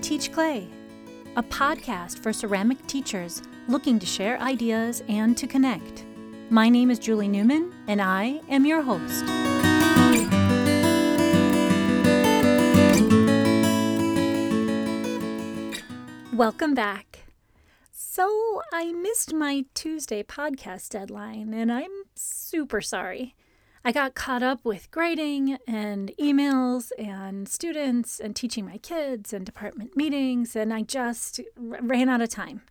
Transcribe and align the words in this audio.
Teach 0.00 0.30
Clay, 0.30 0.68
a 1.34 1.42
podcast 1.42 2.20
for 2.20 2.32
ceramic 2.32 2.86
teachers 2.86 3.42
looking 3.66 3.98
to 3.98 4.06
share 4.06 4.40
ideas 4.40 5.02
and 5.08 5.36
to 5.36 5.46
connect. 5.46 6.06
My 6.50 6.68
name 6.68 6.90
is 6.90 7.00
Julie 7.00 7.26
Newman, 7.26 7.74
and 7.88 8.00
I 8.00 8.40
am 8.48 8.64
your 8.64 8.80
host. 8.80 9.24
Welcome 16.32 16.74
back. 16.74 17.24
So, 17.90 18.62
I 18.72 18.92
missed 18.92 19.34
my 19.34 19.64
Tuesday 19.74 20.22
podcast 20.22 20.90
deadline, 20.90 21.52
and 21.52 21.72
I'm 21.72 21.90
super 22.14 22.80
sorry. 22.80 23.34
I 23.84 23.92
got 23.92 24.14
caught 24.14 24.42
up 24.42 24.64
with 24.64 24.90
grading 24.90 25.58
and 25.66 26.12
emails 26.20 26.90
and 26.98 27.48
students 27.48 28.18
and 28.18 28.34
teaching 28.34 28.66
my 28.66 28.78
kids 28.78 29.32
and 29.32 29.46
department 29.46 29.96
meetings, 29.96 30.56
and 30.56 30.74
I 30.74 30.82
just 30.82 31.40
ran 31.56 32.08
out 32.08 32.20
of 32.20 32.28
time. 32.28 32.62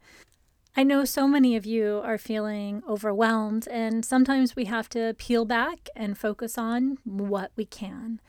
I 0.76 0.84
know 0.84 1.06
so 1.06 1.28
many 1.28 1.56
of 1.56 1.66
you 1.66 2.02
are 2.04 2.18
feeling 2.20 2.84
overwhelmed, 2.88 3.68
and 3.70 4.06
sometimes 4.06 4.56
we 4.56 4.66
have 4.66 4.90
to 4.90 5.16
peel 5.18 5.44
back 5.44 5.90
and 5.96 6.18
focus 6.18 6.58
on 6.58 6.98
what 7.04 7.52
we 7.56 7.66
can. 7.66 8.22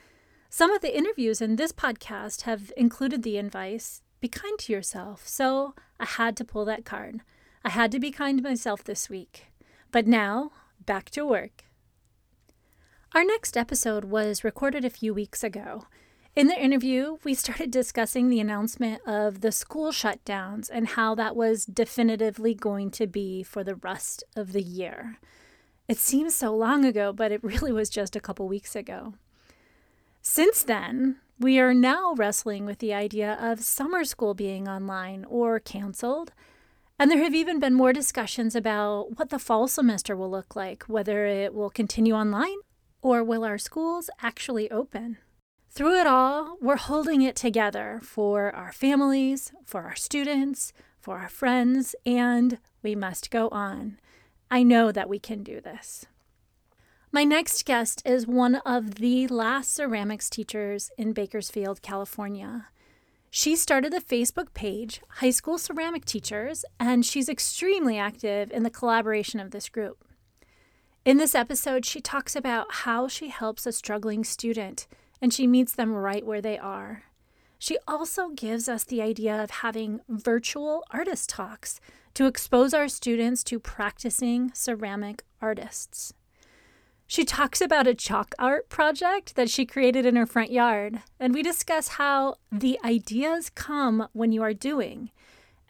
Some 0.49 0.71
of 0.71 0.81
the 0.81 0.97
interviews 0.97 1.43
in 1.43 1.57
this 1.57 1.73
podcast 1.73 2.43
have 2.43 2.73
included 2.77 3.23
the 3.23 3.37
advice 3.37 4.03
be 4.21 4.29
kind 4.29 4.59
to 4.61 4.73
yourself, 4.73 5.29
so 5.29 5.75
I 6.01 6.07
had 6.07 6.37
to 6.39 6.45
pull 6.45 6.65
that 6.65 6.85
card. 6.85 7.21
I 7.65 7.71
had 7.71 7.93
to 7.93 8.01
be 8.01 8.11
kind 8.11 8.39
to 8.39 8.49
myself 8.49 8.83
this 8.83 9.11
week. 9.11 9.53
But 9.93 10.07
now, 10.07 10.51
back 10.85 11.11
to 11.11 11.27
work. 11.27 11.65
Our 13.15 13.25
next 13.25 13.57
episode 13.57 14.05
was 14.05 14.45
recorded 14.45 14.85
a 14.85 14.91
few 14.91 15.15
weeks 15.15 15.43
ago. 15.43 15.87
In 16.37 16.47
the 16.47 16.63
interview, 16.63 17.17
we 17.25 17.33
started 17.33 17.71
discussing 17.71 18.29
the 18.29 18.39
announcement 18.39 19.01
of 19.07 19.41
the 19.41 19.51
school 19.51 19.93
shutdowns 19.93 20.69
and 20.71 20.89
how 20.89 21.15
that 21.15 21.35
was 21.35 21.65
definitively 21.65 22.55
going 22.55 22.91
to 22.93 23.07
be 23.07 23.43
for 23.43 23.65
the 23.65 23.77
rest 23.77 24.25
of 24.37 24.53
the 24.53 24.63
year. 24.63 25.19
It 25.89 25.97
seems 25.97 26.35
so 26.35 26.55
long 26.55 26.85
ago, 26.85 27.15
but 27.15 27.33
it 27.33 27.43
really 27.43 27.73
was 27.73 27.89
just 27.89 28.15
a 28.15 28.21
couple 28.21 28.47
weeks 28.47 28.77
ago. 28.77 29.15
Since 30.21 30.63
then, 30.63 31.17
we 31.41 31.59
are 31.59 31.73
now 31.73 32.13
wrestling 32.15 32.67
with 32.67 32.79
the 32.79 32.93
idea 32.93 33.39
of 33.41 33.61
summer 33.61 34.05
school 34.05 34.35
being 34.35 34.69
online 34.69 35.25
or 35.25 35.59
canceled. 35.59 36.33
And 36.99 37.11
there 37.11 37.23
have 37.25 37.35
even 37.35 37.59
been 37.59 37.75
more 37.75 37.95
discussions 37.95 38.55
about 38.55 39.19
what 39.19 39.31
the 39.31 39.39
fall 39.39 39.67
semester 39.67 40.15
will 40.15 40.31
look 40.31 40.55
like, 40.55 40.83
whether 40.85 41.25
it 41.25 41.55
will 41.55 41.71
continue 41.71 42.13
online 42.13 42.59
or 43.03 43.23
will 43.23 43.45
our 43.45 43.59
schools 43.59 44.11
actually 44.23 44.71
open? 44.71 45.19
Through 45.71 46.01
it 46.01 46.07
all, 46.07 46.57
we're 46.61 46.77
holding 46.77 47.23
it 47.23 47.37
together 47.37 48.01
for 48.03 48.55
our 48.55 48.73
families, 48.73 49.53
for 49.65 49.83
our 49.83 49.95
students, 49.95 50.73
for 51.01 51.19
our 51.19 51.29
friends, 51.29 51.95
and 52.05 52.59
we 52.83 52.95
must 52.95 53.31
go 53.31 53.49
on. 53.51 53.99
I 54.51 54.63
know 54.63 54.91
that 54.91 55.09
we 55.09 55.19
can 55.19 55.43
do 55.43 55.61
this. 55.61 56.07
My 57.13 57.25
next 57.25 57.65
guest 57.65 58.03
is 58.05 58.27
one 58.27 58.57
of 58.67 58.97
the 58.97 59.27
last 59.29 59.73
ceramics 59.73 60.29
teachers 60.29 60.91
in 60.99 61.13
Bakersfield, 61.13 61.81
California. 61.81 62.69
She 63.31 63.57
started 63.57 63.93
the 63.93 64.01
Facebook 64.01 64.55
page 64.55 65.01
High 65.09 65.31
School 65.31 65.59
Ceramic 65.59 66.05
Teachers, 66.05 66.65
and 66.81 67.05
she's 67.05 67.29
extremely 67.29 67.99
active 67.99 68.51
in 68.51 68.63
the 68.63 68.71
collaboration 68.71 69.39
of 69.39 69.51
this 69.51 69.69
group. 69.69 70.05
In 71.09 71.17
this 71.17 71.35
episode, 71.35 71.87
she 71.87 72.03
talks 72.03 72.37
about 72.37 72.67
how 72.85 73.09
she 73.09 73.29
helps 73.29 73.65
a 73.65 73.73
struggling 73.73 74.25
student 74.25 74.87
and 75.23 75.33
she 75.33 75.47
meets 75.47 75.73
them 75.73 75.95
right 75.95 76.23
where 76.23 76.43
they 76.43 76.59
are. 76.59 77.05
She 77.59 77.79
also 77.89 78.29
gives 78.29 78.69
us 78.69 78.85
the 78.85 79.01
idea 79.01 79.43
of 79.43 79.49
having 79.49 80.01
virtual 80.07 80.85
artist 80.91 81.31
talks 81.31 81.81
to 82.13 82.27
expose 82.27 82.75
our 82.75 82.89
students 82.89 83.43
to 83.45 83.59
practicing 83.59 84.53
ceramic 84.53 85.25
artists. 85.41 86.13
She 87.07 87.25
talks 87.25 87.63
about 87.63 87.87
a 87.87 87.95
chalk 87.95 88.35
art 88.39 88.69
project 88.69 89.35
that 89.35 89.49
she 89.49 89.65
created 89.65 90.05
in 90.05 90.15
her 90.15 90.27
front 90.27 90.53
yard, 90.53 91.01
and 91.19 91.33
we 91.33 91.43
discuss 91.43 91.89
how 91.89 92.35
the 92.53 92.79
ideas 92.85 93.49
come 93.49 94.09
when 94.13 94.31
you 94.31 94.43
are 94.43 94.53
doing 94.53 95.11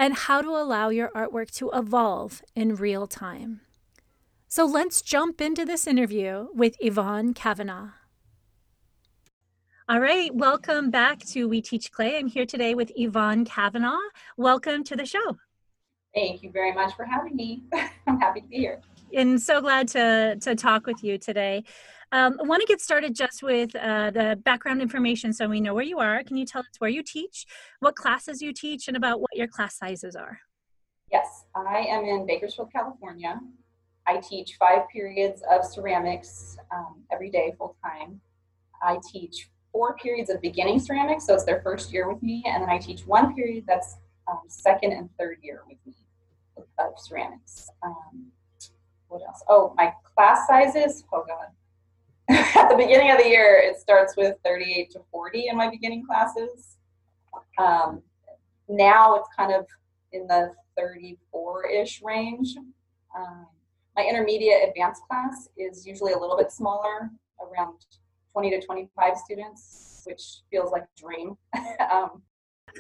and 0.01 0.15
how 0.15 0.43
to 0.43 0.49
allow 0.49 0.89
your 0.89 1.11
artwork 1.11 1.53
to 1.59 1.71
evolve 1.73 2.43
in 2.57 2.75
real 2.75 3.07
time. 3.07 3.61
So 4.51 4.65
let's 4.65 5.03
jump 5.03 5.43
into 5.43 5.67
this 5.67 5.87
interview 5.87 6.49
with 6.55 6.75
Yvonne 6.81 7.35
Kavanaugh. 7.35 7.91
All 9.91 10.01
right, 10.01 10.35
welcome 10.35 10.91
back 10.91 11.19
to 11.27 11.47
We 11.47 11.61
Teach 11.61 11.93
Clay. 11.93 12.17
I'm 12.17 12.29
here 12.29 12.47
today 12.47 12.75
with 12.75 12.91
Yvonne 12.97 13.45
Kavanaugh. 13.45 13.99
Welcome 14.39 14.85
to 14.85 14.97
the 14.97 15.05
show. 15.05 15.37
Thank 16.15 16.43
you 16.43 16.51
very 16.51 16.73
much 16.73 16.97
for 16.97 17.05
having 17.05 17.37
me. 17.37 17.65
I'm 18.07 18.19
happy 18.19 18.41
to 18.41 18.47
be 18.47 18.57
here. 18.57 18.81
And 19.15 19.39
so 19.39 19.61
glad 19.61 19.87
to, 19.89 20.37
to 20.41 20.55
talk 20.55 20.87
with 20.87 21.05
you 21.05 21.19
today. 21.19 21.63
Um, 22.11 22.39
I 22.43 22.47
want 22.47 22.63
to 22.63 22.67
get 22.67 22.81
started 22.81 23.15
just 23.15 23.43
with 23.43 23.77
uh, 23.77 24.13
the 24.13 24.41
background 24.43 24.81
information 24.81 25.35
so 25.35 25.47
we 25.47 25.61
know 25.61 25.75
where 25.75 25.85
you 25.85 25.99
are. 25.99 26.25
Can 26.25 26.39
you 26.39 26.47
tell 26.47 26.61
us 26.61 26.69
where 26.79 26.89
you 26.89 27.03
teach, 27.03 27.45
what 27.81 27.97
classes 27.97 28.41
you 28.41 28.55
teach, 28.55 28.89
and 28.89 28.97
about 28.97 29.21
what 29.21 29.37
your 29.37 29.47
class 29.47 29.77
sizes 29.77 30.17
are? 30.17 30.39
Yes, 31.13 31.45
I 31.55 31.81
am 31.81 32.07
in 32.07 32.27
Bakersfield, 32.27 32.73
California. 32.73 33.39
I 34.09 34.17
teach 34.17 34.57
five 34.59 34.89
periods 34.91 35.43
of 35.51 35.67
ceramics 35.67 36.57
um, 36.75 37.03
every 37.13 37.29
day 37.29 37.53
full 37.59 37.77
time. 37.85 38.21
I 38.83 38.99
teach 39.13 39.51
four 39.71 39.97
periods 39.97 40.31
of 40.31 40.41
beginning 40.41 40.81
ceramics, 40.81 41.27
so 41.27 41.35
it's 41.35 41.45
their 41.45 41.61
first 41.61 41.93
year 41.93 42.11
with 42.11 42.23
me, 42.23 42.43
and 42.47 42.63
then 42.63 42.71
I 42.71 42.79
teach 42.79 43.07
one 43.07 43.35
period 43.35 43.65
that's 43.67 43.97
um, 44.27 44.41
second 44.49 44.93
and 44.93 45.11
third 45.19 45.39
year 45.43 45.61
with 45.69 45.77
me 45.87 45.93
of, 46.57 46.65
ceramics. 46.97 47.69
Um, 47.83 48.33
what 49.09 49.21
else? 49.27 49.43
Oh, 49.47 49.75
my 49.77 49.93
class 50.03 50.47
sizes. 50.47 51.05
Oh 51.13 51.25
God. 51.27 51.49
At 52.57 52.69
the 52.71 52.77
beginning 52.77 53.11
of 53.11 53.19
the 53.19 53.29
year, 53.29 53.61
it 53.63 53.79
starts 53.79 54.17
with 54.17 54.37
38 54.45 54.91
to 54.93 55.01
40 55.11 55.49
in 55.49 55.57
my 55.57 55.69
beginning 55.69 56.05
classes. 56.07 56.77
Um, 57.59 58.03
now 58.69 59.17
it's 59.17 59.29
kind 59.37 59.53
of 59.53 59.67
in 60.13 60.27
the 60.27 60.53
34 60.79 61.69
ish 61.69 62.03
range. 62.03 62.55
Um, 63.17 63.47
my 63.99 64.05
intermediate 64.05 64.69
advanced 64.69 65.03
class 65.09 65.49
is 65.57 65.85
usually 65.85 66.13
a 66.13 66.19
little 66.19 66.37
bit 66.37 66.53
smaller, 66.53 67.11
around 67.43 67.75
20 68.33 68.51
to 68.51 68.65
25 68.65 69.17
students, 69.17 70.03
which 70.07 70.23
feels 70.53 70.71
like 70.71 70.83
a 70.83 71.01
dream. 71.01 71.37
um, 71.93 72.23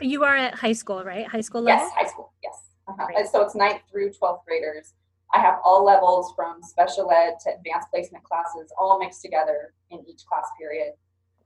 you 0.01 0.23
are 0.23 0.37
at 0.37 0.55
high 0.55 0.73
school, 0.73 1.03
right? 1.03 1.27
High 1.27 1.41
school 1.41 1.63
level? 1.63 1.83
Yes, 1.83 1.93
high 1.93 2.09
school, 2.09 2.33
yes. 2.43 2.55
Uh-huh. 2.87 3.27
So 3.31 3.43
it's 3.43 3.57
ninth 3.57 3.83
through 3.91 4.11
12th 4.11 4.45
graders. 4.47 4.95
I 5.35 5.41
have 5.41 5.57
all 5.65 5.85
levels 5.85 6.33
from 6.37 6.63
special 6.63 7.11
ed 7.11 7.35
to 7.45 7.55
advanced 7.57 7.89
placement 7.91 8.23
classes 8.23 8.73
all 8.79 9.01
mixed 9.01 9.21
together 9.21 9.75
in 9.91 9.99
each 10.09 10.25
class 10.25 10.47
period. 10.59 10.93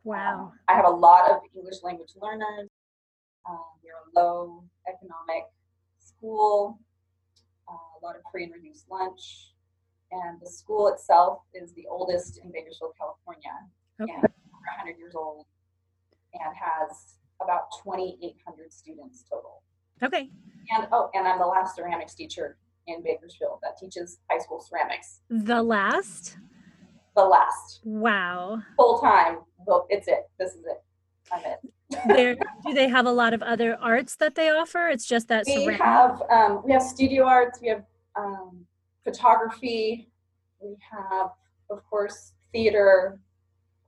Wow. 0.04 0.34
Um, 0.34 0.52
I 0.68 0.74
have 0.74 0.84
a 0.84 0.90
lot 0.90 1.30
of 1.30 1.38
English 1.56 1.76
language 1.82 2.12
learners. 2.20 2.68
Um, 3.48 3.64
we're 3.82 3.92
a 3.92 4.22
low 4.22 4.64
economic 4.86 5.44
school, 5.98 6.78
uh, 7.68 7.72
a 7.72 8.04
lot 8.04 8.16
of 8.16 8.22
free 8.30 8.44
and 8.44 8.52
reduced 8.52 8.84
lunch 8.90 9.51
and 10.12 10.40
the 10.40 10.48
school 10.48 10.88
itself 10.88 11.40
is 11.54 11.72
the 11.72 11.86
oldest 11.90 12.38
in 12.38 12.52
Bakersfield, 12.52 12.92
California, 12.98 13.50
okay. 14.00 14.12
and 14.12 14.22
100 14.22 14.98
years 14.98 15.14
old, 15.16 15.46
and 16.34 16.54
has 16.54 17.16
about 17.40 17.64
2,800 17.82 18.72
students 18.72 19.24
total. 19.28 19.62
Okay. 20.02 20.30
And 20.70 20.86
oh, 20.92 21.10
and 21.14 21.26
I'm 21.26 21.38
the 21.38 21.46
last 21.46 21.76
ceramics 21.76 22.14
teacher 22.14 22.56
in 22.86 23.02
Bakersfield 23.02 23.58
that 23.62 23.78
teaches 23.78 24.18
high 24.30 24.38
school 24.38 24.60
ceramics. 24.60 25.20
The 25.30 25.62
last. 25.62 26.36
The 27.16 27.24
last. 27.24 27.80
Wow. 27.84 28.62
Full 28.76 29.00
time. 29.00 29.38
It's 29.88 30.08
it. 30.08 30.28
This 30.38 30.52
is 30.52 30.64
it. 30.64 30.82
I'm 31.32 31.42
it. 31.44 31.58
there, 32.16 32.36
do 32.66 32.74
they 32.74 32.88
have 32.88 33.06
a 33.06 33.12
lot 33.12 33.32
of 33.32 33.42
other 33.42 33.76
arts 33.76 34.16
that 34.16 34.34
they 34.34 34.50
offer? 34.50 34.88
It's 34.88 35.06
just 35.06 35.28
that 35.28 35.44
we 35.46 35.64
ceramic. 35.64 35.80
have 35.80 36.22
um, 36.30 36.62
we 36.64 36.72
have 36.72 36.82
studio 36.82 37.24
arts. 37.24 37.60
We 37.60 37.68
have 37.68 37.84
um, 38.16 38.66
photography. 39.04 40.08
We 40.60 40.76
have, 40.90 41.30
of 41.70 41.84
course, 41.88 42.32
theater, 42.52 43.18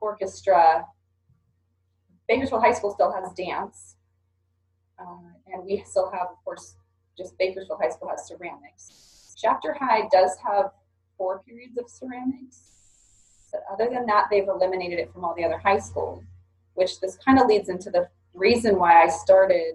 orchestra. 0.01 0.87
Bakersfield 2.29 2.63
High 2.63 2.73
School 2.73 2.93
still 2.93 3.13
has 3.13 3.33
dance. 3.35 3.97
Uh, 4.99 5.33
and 5.53 5.65
we 5.65 5.83
still 5.87 6.11
have, 6.11 6.29
of 6.31 6.45
course, 6.45 6.77
just 7.17 7.37
Bakersfield 7.39 7.79
High 7.81 7.91
School 7.91 8.09
has 8.09 8.27
ceramics. 8.27 9.35
Shafter 9.37 9.77
High 9.79 10.09
does 10.11 10.37
have 10.47 10.71
four 11.17 11.43
periods 11.43 11.79
of 11.79 11.89
ceramics. 11.89 12.71
But 13.53 13.63
other 13.73 13.89
than 13.93 14.07
that, 14.07 14.27
they've 14.31 14.49
eliminated 14.49 14.99
it 14.99 15.13
from 15.13 15.25
all 15.25 15.35
the 15.37 15.45
other 15.45 15.59
high 15.59 15.79
schools, 15.79 16.25
which 16.75 17.01
this 17.01 17.17
kind 17.17 17.39
of 17.39 17.47
leads 17.47 17.69
into 17.69 17.91
the 17.91 18.09
reason 18.33 18.79
why 18.79 19.03
I 19.05 19.09
started 19.09 19.75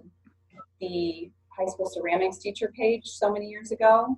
the 0.80 1.30
high 1.48 1.66
school 1.66 1.88
ceramics 1.88 2.38
teacher 2.38 2.72
page 2.76 3.06
so 3.06 3.32
many 3.32 3.46
years 3.46 3.70
ago 3.70 4.16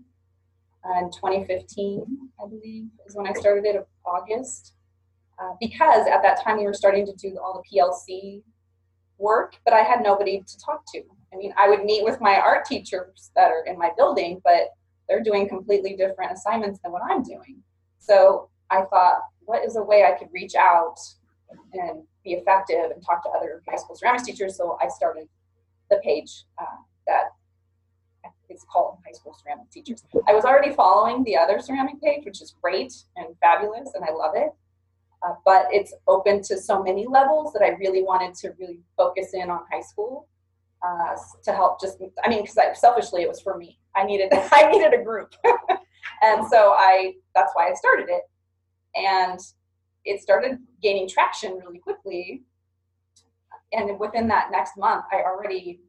in 0.84 1.10
2015, 1.10 2.04
I 2.42 2.48
believe, 2.48 2.86
is 3.06 3.14
when 3.14 3.26
I 3.26 3.32
started 3.32 3.64
it, 3.64 3.86
August. 4.04 4.74
Uh, 5.38 5.54
because 5.60 6.06
at 6.06 6.22
that 6.22 6.42
time 6.42 6.58
we 6.58 6.64
were 6.64 6.74
starting 6.74 7.06
to 7.06 7.12
do 7.14 7.38
all 7.38 7.62
the 7.62 7.78
PLC 7.78 8.42
work, 9.18 9.56
but 9.64 9.72
I 9.72 9.80
had 9.80 10.02
nobody 10.02 10.40
to 10.40 10.58
talk 10.58 10.84
to. 10.92 11.02
I 11.32 11.36
mean, 11.36 11.54
I 11.56 11.68
would 11.68 11.84
meet 11.84 12.04
with 12.04 12.20
my 12.20 12.36
art 12.36 12.64
teachers 12.66 13.30
that 13.34 13.50
are 13.50 13.64
in 13.64 13.78
my 13.78 13.90
building, 13.96 14.40
but 14.44 14.70
they're 15.08 15.22
doing 15.22 15.48
completely 15.48 15.96
different 15.96 16.32
assignments 16.32 16.80
than 16.82 16.92
what 16.92 17.02
I'm 17.08 17.22
doing. 17.22 17.62
So 17.98 18.50
I 18.70 18.82
thought, 18.82 19.22
what 19.40 19.64
is 19.64 19.76
a 19.76 19.82
way 19.82 20.04
I 20.04 20.18
could 20.18 20.28
reach 20.32 20.54
out 20.54 20.96
and 21.72 22.02
be 22.24 22.32
effective 22.32 22.90
and 22.92 23.04
talk 23.04 23.22
to 23.24 23.30
other 23.30 23.62
high 23.68 23.76
school 23.76 23.96
ceramics 23.96 24.24
teachers? 24.24 24.56
So 24.56 24.76
I 24.80 24.88
started 24.88 25.28
the 25.90 26.00
page 26.04 26.44
uh, 26.60 26.64
that 27.06 27.30
is 28.52 28.64
called 28.70 28.98
High 29.04 29.12
School 29.12 29.36
Ceramic 29.42 29.70
Teachers. 29.70 30.04
I 30.28 30.34
was 30.34 30.44
already 30.44 30.74
following 30.74 31.24
the 31.24 31.36
other 31.36 31.58
ceramic 31.60 32.00
page, 32.00 32.24
which 32.24 32.42
is 32.42 32.54
great 32.62 32.92
and 33.16 33.34
fabulous, 33.40 33.90
and 33.94 34.04
I 34.04 34.12
love 34.12 34.32
it. 34.34 34.50
Uh, 35.22 35.34
but 35.44 35.66
it's 35.70 35.94
open 36.08 36.42
to 36.42 36.58
so 36.58 36.82
many 36.82 37.06
levels 37.06 37.52
that 37.52 37.62
I 37.62 37.70
really 37.70 38.02
wanted 38.02 38.34
to 38.36 38.50
really 38.58 38.80
focus 38.96 39.34
in 39.34 39.50
on 39.50 39.60
high 39.70 39.80
school 39.80 40.26
uh, 40.84 41.16
to 41.44 41.52
help. 41.52 41.80
Just, 41.80 41.98
I 42.24 42.28
mean, 42.28 42.42
because 42.42 42.58
selfishly 42.80 43.22
it 43.22 43.28
was 43.28 43.40
for 43.40 43.56
me. 43.56 43.78
I 43.94 44.04
needed, 44.04 44.30
I 44.32 44.70
needed 44.70 44.92
a 44.94 45.02
group, 45.02 45.34
and 46.22 46.46
so 46.48 46.74
I. 46.76 47.14
That's 47.34 47.52
why 47.54 47.68
I 47.70 47.74
started 47.74 48.08
it, 48.08 48.22
and 48.96 49.38
it 50.04 50.20
started 50.20 50.58
gaining 50.82 51.08
traction 51.08 51.58
really 51.64 51.78
quickly. 51.78 52.42
And 53.72 53.98
within 53.98 54.28
that 54.28 54.50
next 54.50 54.76
month, 54.76 55.04
I 55.12 55.22
already 55.22 55.80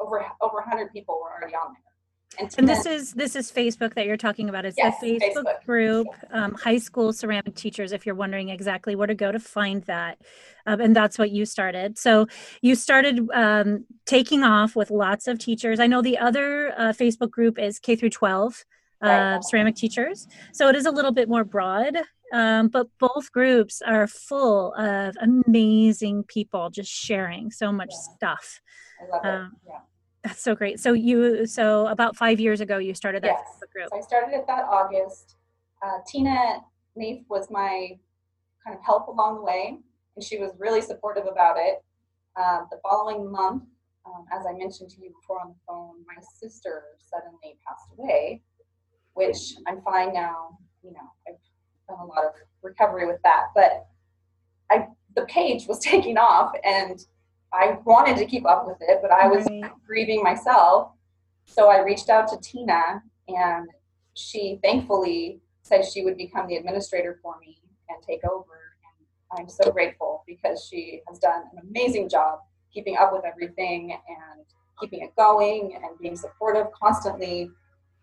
over 0.00 0.24
over 0.40 0.56
100 0.56 0.92
people 0.92 1.20
were 1.22 1.30
already 1.30 1.54
on 1.54 1.72
there. 1.72 1.94
And, 2.38 2.54
and 2.58 2.68
this 2.68 2.84
is 2.86 3.12
this 3.12 3.36
is 3.36 3.50
Facebook 3.50 3.94
that 3.94 4.06
you're 4.06 4.16
talking 4.16 4.48
about. 4.48 4.64
It's 4.64 4.76
yes, 4.76 5.00
the 5.00 5.18
Facebook, 5.18 5.44
Facebook. 5.44 5.64
group, 5.64 6.06
um, 6.32 6.54
high 6.54 6.78
school 6.78 7.12
ceramic 7.12 7.54
teachers. 7.54 7.92
If 7.92 8.06
you're 8.06 8.14
wondering 8.14 8.48
exactly 8.48 8.96
where 8.96 9.06
to 9.06 9.14
go 9.14 9.30
to 9.30 9.38
find 9.38 9.82
that, 9.84 10.18
um, 10.66 10.80
and 10.80 10.96
that's 10.96 11.18
what 11.18 11.30
you 11.30 11.46
started. 11.46 11.96
So 11.98 12.26
you 12.60 12.74
started 12.74 13.28
um, 13.32 13.84
taking 14.04 14.42
off 14.42 14.74
with 14.74 14.90
lots 14.90 15.28
of 15.28 15.38
teachers. 15.38 15.78
I 15.78 15.86
know 15.86 16.02
the 16.02 16.18
other 16.18 16.72
uh, 16.76 16.92
Facebook 16.92 17.30
group 17.30 17.58
is 17.58 17.78
K 17.78 17.94
through 17.94 18.10
12 18.10 18.64
uh, 19.02 19.08
right. 19.08 19.44
ceramic 19.44 19.76
teachers. 19.76 20.26
So 20.52 20.68
it 20.68 20.76
is 20.76 20.86
a 20.86 20.90
little 20.90 21.12
bit 21.12 21.28
more 21.28 21.44
broad, 21.44 21.96
um, 22.34 22.66
but 22.66 22.88
both 22.98 23.30
groups 23.30 23.80
are 23.80 24.08
full 24.08 24.74
of 24.74 25.16
amazing 25.22 26.24
people 26.24 26.68
just 26.68 26.90
sharing 26.90 27.52
so 27.52 27.70
much 27.70 27.90
yeah. 27.92 28.14
stuff. 28.16 28.60
I 29.00 29.16
love 29.16 29.24
it. 29.24 29.28
Um, 29.28 29.52
yeah. 29.66 29.78
That's 30.24 30.42
so 30.42 30.54
great. 30.56 30.80
So 30.80 30.94
you, 30.94 31.46
so 31.46 31.86
about 31.86 32.16
five 32.16 32.40
years 32.40 32.60
ago, 32.60 32.78
you 32.78 32.92
started 32.94 33.22
that 33.22 33.36
yes. 33.38 33.60
group. 33.72 33.90
So 33.90 33.98
I 33.98 34.00
started 34.00 34.34
it 34.34 34.46
that 34.48 34.64
August. 34.64 35.36
Uh, 35.80 35.98
Tina 36.08 36.60
Neef 36.96 37.22
was 37.28 37.48
my 37.50 37.90
kind 38.64 38.76
of 38.76 38.84
help 38.84 39.06
along 39.06 39.36
the 39.36 39.42
way, 39.42 39.78
and 40.16 40.24
she 40.24 40.38
was 40.38 40.50
really 40.58 40.80
supportive 40.80 41.26
about 41.30 41.56
it. 41.58 41.84
Um, 42.36 42.66
the 42.70 42.78
following 42.82 43.30
month, 43.30 43.62
um, 44.06 44.24
as 44.32 44.44
I 44.44 44.54
mentioned 44.54 44.90
to 44.90 45.00
you 45.00 45.12
before 45.20 45.40
on 45.40 45.48
the 45.48 45.54
phone, 45.68 45.96
my 46.06 46.20
sister 46.40 46.82
suddenly 46.98 47.58
passed 47.64 47.90
away, 47.96 48.42
which 49.12 49.54
I'm 49.68 49.82
fine 49.82 50.12
now. 50.12 50.58
You 50.82 50.92
know, 50.92 51.12
I've 51.28 51.38
done 51.88 51.98
a 52.00 52.04
lot 52.04 52.24
of 52.24 52.32
recovery 52.62 53.06
with 53.06 53.20
that, 53.22 53.46
but 53.54 53.86
I 54.70 54.88
the 55.14 55.26
page 55.26 55.66
was 55.66 55.78
taking 55.80 56.18
off, 56.18 56.52
and 56.64 57.04
I 57.52 57.78
wanted 57.84 58.16
to 58.18 58.26
keep 58.26 58.46
up 58.46 58.66
with 58.66 58.78
it, 58.80 58.98
but 59.00 59.12
I 59.12 59.28
was 59.28 59.46
right. 59.46 59.70
grieving 59.86 60.22
myself. 60.22 60.92
So 61.46 61.70
I 61.70 61.82
reached 61.82 62.08
out 62.08 62.28
to 62.28 62.38
Tina, 62.40 63.02
and 63.28 63.68
she 64.14 64.58
thankfully 64.62 65.40
said 65.62 65.84
she 65.84 66.04
would 66.04 66.16
become 66.16 66.46
the 66.46 66.56
administrator 66.56 67.18
for 67.22 67.38
me 67.40 67.58
and 67.88 68.02
take 68.02 68.24
over. 68.24 68.76
And 68.84 69.40
I'm 69.40 69.48
so 69.48 69.70
grateful 69.70 70.24
because 70.26 70.66
she 70.70 71.00
has 71.08 71.18
done 71.18 71.42
an 71.52 71.68
amazing 71.68 72.08
job 72.08 72.40
keeping 72.72 72.96
up 72.96 73.12
with 73.12 73.24
everything 73.24 73.92
and 73.92 74.44
keeping 74.80 75.00
it 75.02 75.14
going 75.16 75.74
and 75.76 75.98
being 76.00 76.16
supportive 76.16 76.66
constantly. 76.72 77.50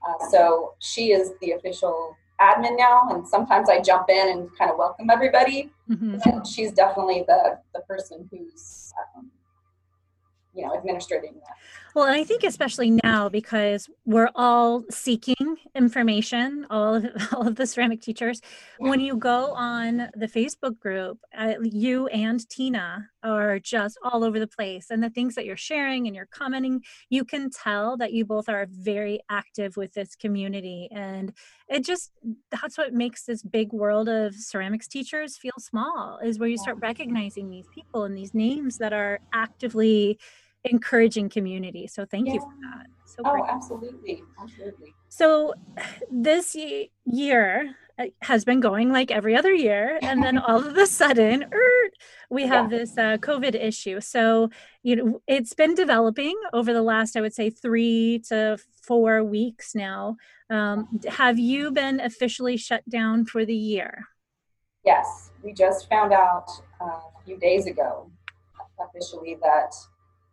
Uh, 0.07 0.29
so 0.29 0.73
she 0.79 1.11
is 1.11 1.33
the 1.41 1.51
official 1.51 2.15
admin 2.41 2.77
now, 2.77 3.09
and 3.11 3.27
sometimes 3.27 3.69
I 3.69 3.81
jump 3.81 4.09
in 4.09 4.29
and 4.29 4.57
kind 4.57 4.71
of 4.71 4.77
welcome 4.77 5.09
everybody. 5.09 5.69
Mm-hmm. 5.89 6.17
And 6.25 6.47
she's 6.47 6.71
definitely 6.71 7.23
the 7.27 7.59
the 7.73 7.81
person 7.81 8.27
who's 8.31 8.91
um, 9.15 9.29
you 10.55 10.65
know 10.65 10.73
administrating 10.77 11.33
that 11.35 11.55
well 11.95 12.05
and 12.05 12.15
i 12.15 12.23
think 12.23 12.43
especially 12.43 12.91
now 13.03 13.27
because 13.29 13.89
we're 14.05 14.29
all 14.35 14.83
seeking 14.89 15.55
information 15.75 16.65
all 16.69 16.95
of 16.95 17.05
all 17.33 17.47
of 17.47 17.55
the 17.55 17.65
ceramic 17.65 18.01
teachers. 18.01 18.41
When 18.79 18.99
you 18.99 19.15
go 19.15 19.51
on 19.53 20.09
the 20.15 20.27
facebook 20.27 20.79
group 20.79 21.19
uh, 21.37 21.53
you 21.61 22.07
and 22.07 22.47
tina 22.49 23.07
are 23.23 23.59
just 23.59 23.97
all 24.03 24.23
over 24.23 24.39
the 24.39 24.47
place 24.47 24.87
and 24.89 25.03
the 25.03 25.09
things 25.09 25.35
that 25.35 25.45
you're 25.45 25.57
sharing 25.57 26.07
and 26.07 26.15
you're 26.15 26.27
commenting 26.27 26.81
you 27.09 27.23
can 27.23 27.49
tell 27.49 27.97
that 27.97 28.13
you 28.13 28.25
both 28.25 28.49
are 28.49 28.67
very 28.69 29.19
active 29.29 29.77
with 29.77 29.93
this 29.93 30.15
community 30.15 30.87
and 30.91 31.33
it 31.69 31.85
just 31.85 32.11
that's 32.49 32.77
what 32.77 32.93
makes 32.93 33.23
this 33.23 33.43
big 33.43 33.71
world 33.71 34.09
of 34.09 34.33
ceramics 34.35 34.87
teachers 34.87 35.37
feel 35.37 35.53
small 35.59 36.19
is 36.23 36.39
where 36.39 36.49
you 36.49 36.57
start 36.57 36.77
recognizing 36.81 37.49
these 37.49 37.67
people 37.73 38.03
and 38.03 38.17
these 38.17 38.33
names 38.33 38.77
that 38.77 38.93
are 38.93 39.19
actively 39.33 40.19
encouraging 40.63 41.29
community. 41.29 41.87
So 41.87 42.05
thank 42.05 42.27
yeah. 42.27 42.35
you 42.35 42.39
for 42.39 42.53
that. 42.61 42.87
So 43.05 43.23
oh, 43.25 43.31
great. 43.31 43.45
absolutely, 43.49 44.23
absolutely. 44.41 44.93
So 45.09 45.53
this 46.09 46.55
year 47.05 47.75
uh, 47.99 48.05
has 48.21 48.45
been 48.45 48.61
going 48.61 48.91
like 48.91 49.11
every 49.11 49.35
other 49.35 49.53
year, 49.53 49.99
and 50.01 50.23
then 50.23 50.37
all 50.37 50.65
of 50.65 50.77
a 50.77 50.87
sudden, 50.87 51.43
er, 51.43 51.89
we 52.29 52.47
have 52.47 52.71
yeah. 52.71 52.77
this 52.77 52.97
uh, 52.97 53.17
COVID 53.17 53.55
issue. 53.55 53.99
So 53.99 54.49
you 54.83 54.95
know, 54.95 55.21
it's 55.27 55.53
been 55.53 55.75
developing 55.75 56.35
over 56.53 56.71
the 56.71 56.81
last, 56.81 57.17
I 57.17 57.21
would 57.21 57.33
say, 57.33 57.49
three 57.49 58.21
to 58.29 58.57
four 58.81 59.23
weeks 59.23 59.75
now. 59.75 60.15
Um, 60.49 61.01
have 61.07 61.37
you 61.37 61.71
been 61.71 61.99
officially 61.99 62.55
shut 62.55 62.87
down 62.89 63.25
for 63.25 63.43
the 63.45 63.55
year? 63.55 64.05
Yes, 64.85 65.31
we 65.43 65.53
just 65.53 65.89
found 65.89 66.13
out 66.13 66.49
uh, 66.79 66.85
a 66.85 67.23
few 67.25 67.37
days 67.37 67.67
ago 67.67 68.09
officially 68.79 69.37
that 69.41 69.73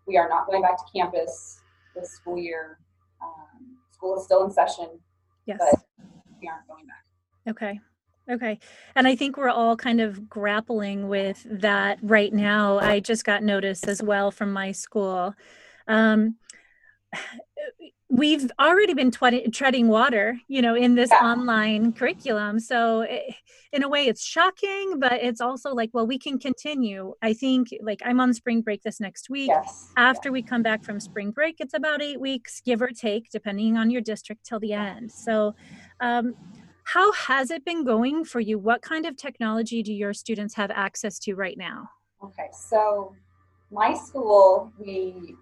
we 0.09 0.17
are 0.17 0.29
not 0.29 0.47
going 0.47 0.63
back 0.63 0.79
to 0.79 0.85
campus 0.93 1.61
this 1.95 2.11
school 2.11 2.39
year. 2.39 2.79
Um, 3.23 3.77
school 3.93 4.19
is 4.19 4.25
still 4.25 4.45
in 4.45 4.51
session, 4.51 4.89
yes. 5.47 5.59
but 5.61 5.81
we 6.41 6.49
aren't 6.49 6.67
going 6.67 6.87
back. 6.87 7.05
Okay. 7.51 7.79
Okay. 8.31 8.59
And 8.95 9.07
I 9.07 9.17
think 9.17 9.37
we're 9.37 9.49
all 9.49 9.77
kind 9.77 10.01
of 10.01 10.29
grappling 10.29 11.09
with 11.09 11.47
that 11.51 11.99
right 12.03 12.33
now. 12.33 12.79
I 12.79 13.01
just 13.01 13.25
got 13.25 13.43
notice 13.43 13.85
as 13.85 14.03
well 14.03 14.31
from 14.31 14.53
my 14.53 14.73
school. 14.73 15.35
Um, 15.87 16.37
we've 18.11 18.51
already 18.59 18.95
been 18.95 19.11
treading 19.11 19.89
water, 19.89 20.41
you 20.49 20.63
know, 20.63 20.75
in 20.75 20.95
this 20.95 21.11
yeah. 21.11 21.25
online 21.25 21.93
curriculum. 21.93 22.59
So, 22.59 23.03
it, 23.03 23.35
in 23.73 23.83
a 23.83 23.89
way, 23.89 24.05
it's 24.05 24.25
shocking, 24.25 24.99
but 24.99 25.13
it's 25.13 25.43
also 25.43 25.75
like, 25.75 25.91
well, 25.93 26.07
we 26.07 26.19
can 26.19 26.39
continue. 26.39 27.15
I 27.21 27.35
think, 27.35 27.69
like, 27.83 28.01
I'm 28.05 28.19
on 28.19 28.33
spring 28.33 28.63
break 28.63 28.83
this 28.83 28.99
next 28.99 29.29
week. 29.29 29.49
Yes. 29.49 29.91
After 29.97 30.33
we 30.33 30.43
come 30.43 30.63
back 30.63 30.83
from 30.83 30.99
spring 31.01 31.33
break, 31.33 31.57
it's 31.61 31.75
about 31.75 32.01
eight 32.01 32.19
weeks, 32.19 32.63
give 32.65 32.81
or 32.81 32.89
take, 32.89 33.29
depending 33.31 33.77
on 33.77 33.91
your 33.91 34.01
district, 34.01 34.47
till 34.47 34.59
the 34.59 34.73
end. 34.73 35.13
So, 35.13 35.55
um, 36.01 36.35
how 36.85 37.13
has 37.13 37.51
it 37.51 37.67
been 37.67 37.85
going 37.85 38.25
for 38.25 38.41
you? 38.41 38.59
What 38.59 38.81
kind 38.81 39.05
of 39.05 39.19
technology 39.19 39.83
do 39.83 39.93
your 39.93 40.15
students 40.15 40.55
have 40.55 40.71
access 40.71 41.19
to 41.21 41.35
right 41.35 41.59
now? 41.59 41.91
Okay, 42.25 42.49
so 42.53 43.15
my 43.71 43.93
school, 43.93 44.73
we 44.79 45.37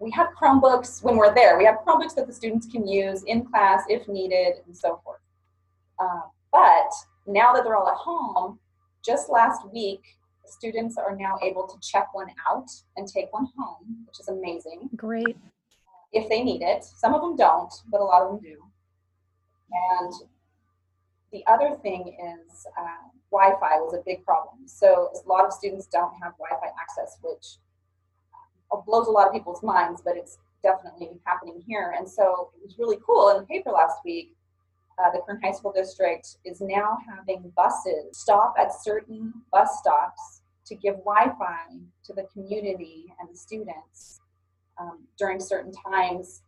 we 0.00 0.10
have 0.10 0.28
Chromebooks 0.40 1.02
when 1.02 1.16
we're 1.16 1.34
there. 1.34 1.56
We 1.56 1.64
have 1.64 1.76
Chromebooks 1.86 2.14
that 2.16 2.26
the 2.26 2.32
students 2.32 2.66
can 2.66 2.86
use 2.86 3.22
in 3.24 3.44
class 3.44 3.82
if 3.88 4.06
needed 4.08 4.54
and 4.66 4.76
so 4.76 5.00
forth. 5.04 5.20
Uh, 5.98 6.22
but 6.52 6.92
now 7.26 7.52
that 7.52 7.64
they're 7.64 7.76
all 7.76 7.88
at 7.88 7.96
home, 7.96 8.58
just 9.04 9.30
last 9.30 9.60
week, 9.72 10.02
students 10.46 10.96
are 10.98 11.16
now 11.16 11.38
able 11.42 11.66
to 11.66 11.74
check 11.80 12.12
one 12.12 12.28
out 12.48 12.68
and 12.96 13.08
take 13.08 13.32
one 13.32 13.46
home, 13.56 14.04
which 14.06 14.20
is 14.20 14.28
amazing. 14.28 14.88
Great. 14.96 15.36
If 16.12 16.28
they 16.28 16.42
need 16.42 16.62
it. 16.62 16.84
Some 16.84 17.14
of 17.14 17.22
them 17.22 17.36
don't, 17.36 17.72
but 17.90 18.00
a 18.00 18.04
lot 18.04 18.22
of 18.22 18.30
them 18.30 18.40
do. 18.40 18.56
And 19.72 20.12
the 21.32 21.44
other 21.46 21.76
thing 21.82 22.16
is 22.22 22.66
uh, 22.78 23.08
Wi 23.32 23.58
Fi 23.58 23.76
was 23.80 23.94
a 23.94 24.02
big 24.06 24.24
problem. 24.24 24.66
So 24.66 25.10
a 25.12 25.28
lot 25.28 25.44
of 25.44 25.52
students 25.52 25.86
don't 25.86 26.12
have 26.22 26.34
Wi 26.38 26.50
Fi 26.60 26.68
access, 26.80 27.18
which 27.22 27.56
blows 28.82 29.06
a 29.06 29.10
lot 29.10 29.26
of 29.26 29.32
people's 29.32 29.62
minds, 29.62 30.02
but 30.04 30.16
it's 30.16 30.38
definitely 30.62 31.10
happening 31.24 31.62
here. 31.66 31.94
And 31.96 32.08
so 32.08 32.50
it 32.56 32.64
was 32.64 32.78
really 32.78 32.98
cool. 33.04 33.30
In 33.30 33.38
the 33.38 33.46
paper 33.46 33.70
last 33.70 33.98
week, 34.04 34.32
uh, 34.98 35.10
the 35.10 35.20
Kern 35.26 35.40
High 35.42 35.52
School 35.52 35.72
District 35.72 36.26
is 36.44 36.60
now 36.60 36.98
having 37.08 37.52
buses 37.56 38.16
stop 38.16 38.54
at 38.58 38.70
certain 38.72 39.32
bus 39.52 39.78
stops 39.80 40.42
to 40.66 40.74
give 40.74 40.94
Wi-Fi 40.96 41.76
to 42.04 42.12
the 42.12 42.24
community 42.32 43.12
and 43.20 43.28
the 43.30 43.36
students 43.36 44.20
um, 44.80 45.00
during 45.18 45.40
certain 45.40 45.72
times 45.72 46.42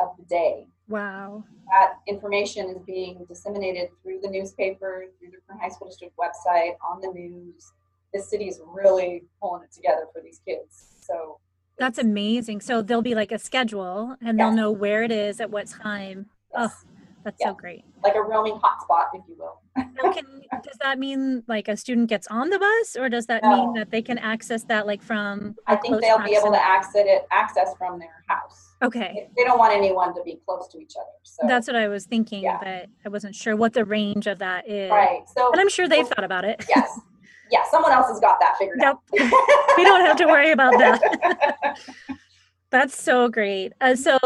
of 0.00 0.16
the 0.16 0.24
day. 0.24 0.66
Wow. 0.88 1.44
That 1.70 1.94
information 2.06 2.68
is 2.70 2.78
being 2.86 3.24
disseminated 3.28 3.88
through 4.02 4.20
the 4.22 4.28
newspaper, 4.30 5.06
through 5.18 5.30
the 5.30 5.38
Kern 5.46 5.58
High 5.60 5.68
School 5.68 5.88
District 5.88 6.14
website, 6.16 6.74
on 6.88 7.00
the 7.00 7.08
news. 7.08 7.72
this 8.14 8.28
city 8.28 8.46
is 8.46 8.60
really 8.66 9.24
pulling 9.40 9.62
it 9.62 9.72
together 9.72 10.06
for 10.12 10.22
these 10.22 10.40
kids. 10.46 10.92
So 11.00 11.38
that's 11.82 11.98
amazing. 11.98 12.60
So 12.60 12.80
there'll 12.80 13.02
be 13.02 13.16
like 13.16 13.32
a 13.32 13.38
schedule 13.38 14.16
and 14.22 14.38
they'll 14.38 14.52
know 14.52 14.70
where 14.70 15.02
it 15.02 15.10
is 15.10 15.40
at 15.40 15.50
what 15.50 15.66
time. 15.66 16.26
Yes. 16.56 16.70
Oh, 16.72 16.88
that's 17.24 17.36
yeah. 17.40 17.48
so 17.48 17.54
great. 17.54 17.84
Like 18.04 18.14
a 18.14 18.22
roaming 18.22 18.54
hotspot, 18.54 19.06
if 19.14 19.22
you 19.28 19.36
will. 19.36 19.58
can, 20.12 20.24
does 20.62 20.76
that 20.80 20.98
mean 20.98 21.42
like 21.48 21.66
a 21.66 21.76
student 21.76 22.08
gets 22.08 22.26
on 22.28 22.50
the 22.50 22.58
bus 22.58 22.96
or 22.96 23.08
does 23.08 23.26
that 23.26 23.42
no. 23.42 23.56
mean 23.56 23.74
that 23.74 23.90
they 23.90 24.02
can 24.02 24.18
access 24.18 24.64
that 24.64 24.86
like 24.86 25.02
from 25.02 25.56
I 25.66 25.76
think 25.76 26.00
they'll 26.00 26.22
be 26.22 26.36
able 26.36 26.52
to 26.52 26.62
access 26.62 27.04
it 27.06 27.26
access 27.32 27.70
from 27.78 27.98
their 27.98 28.24
house. 28.28 28.74
Okay. 28.82 29.28
They 29.36 29.44
don't 29.44 29.58
want 29.58 29.72
anyone 29.72 30.14
to 30.14 30.22
be 30.22 30.40
close 30.46 30.68
to 30.68 30.78
each 30.78 30.94
other. 30.96 31.06
So 31.24 31.46
that's 31.48 31.66
what 31.66 31.76
I 31.76 31.88
was 31.88 32.04
thinking, 32.06 32.44
yeah. 32.44 32.58
but 32.62 32.86
I 33.04 33.08
wasn't 33.08 33.34
sure 33.34 33.56
what 33.56 33.72
the 33.72 33.84
range 33.84 34.26
of 34.26 34.38
that 34.38 34.68
is. 34.68 34.90
Right. 34.90 35.22
So 35.36 35.50
and 35.50 35.60
I'm 35.60 35.68
sure 35.68 35.88
they've 35.88 36.06
thought 36.06 36.24
about 36.24 36.44
it. 36.44 36.64
Yes. 36.68 37.00
Yeah, 37.52 37.60
someone 37.70 37.92
else 37.92 38.08
has 38.08 38.18
got 38.18 38.40
that 38.40 38.56
figured 38.58 38.78
yep. 38.80 38.94
out. 38.94 39.02
we 39.76 39.84
don't 39.84 40.04
have 40.06 40.16
to 40.16 40.26
worry 40.26 40.50
about 40.50 40.72
that. 40.78 41.78
That's 42.70 42.98
so 43.00 43.28
great. 43.28 43.74
Uh, 43.82 43.94
so 43.94 44.16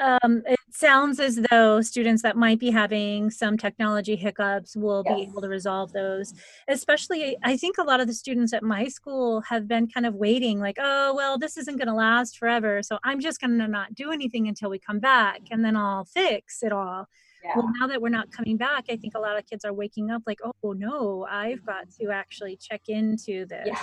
um, 0.00 0.44
it 0.46 0.60
sounds 0.70 1.18
as 1.18 1.40
though 1.50 1.80
students 1.80 2.22
that 2.22 2.36
might 2.36 2.60
be 2.60 2.70
having 2.70 3.32
some 3.32 3.58
technology 3.58 4.14
hiccups 4.14 4.76
will 4.76 5.02
yes. 5.04 5.16
be 5.16 5.22
able 5.22 5.40
to 5.40 5.48
resolve 5.48 5.92
those. 5.92 6.32
Especially, 6.68 7.36
I 7.42 7.56
think 7.56 7.78
a 7.78 7.82
lot 7.82 7.98
of 7.98 8.06
the 8.06 8.14
students 8.14 8.52
at 8.52 8.62
my 8.62 8.86
school 8.86 9.40
have 9.40 9.66
been 9.66 9.88
kind 9.88 10.06
of 10.06 10.14
waiting, 10.14 10.60
like, 10.60 10.76
oh, 10.78 11.16
well, 11.16 11.36
this 11.36 11.56
isn't 11.56 11.78
going 11.78 11.88
to 11.88 11.94
last 11.94 12.38
forever. 12.38 12.80
So 12.84 13.00
I'm 13.02 13.18
just 13.18 13.40
going 13.40 13.58
to 13.58 13.66
not 13.66 13.96
do 13.96 14.12
anything 14.12 14.46
until 14.46 14.70
we 14.70 14.78
come 14.78 15.00
back 15.00 15.40
and 15.50 15.64
then 15.64 15.74
I'll 15.74 16.04
fix 16.04 16.62
it 16.62 16.70
all. 16.70 17.08
Yeah. 17.46 17.52
Well, 17.56 17.70
now 17.78 17.86
that 17.86 18.02
we're 18.02 18.08
not 18.08 18.32
coming 18.32 18.56
back, 18.56 18.86
I 18.90 18.96
think 18.96 19.14
a 19.14 19.20
lot 19.20 19.38
of 19.38 19.46
kids 19.46 19.64
are 19.64 19.72
waking 19.72 20.10
up 20.10 20.22
like, 20.26 20.40
oh, 20.44 20.72
no, 20.72 21.26
I've 21.30 21.64
got 21.64 21.88
to 22.00 22.10
actually 22.10 22.56
check 22.56 22.82
into 22.88 23.46
this. 23.46 23.66
Yeah. 23.66 23.82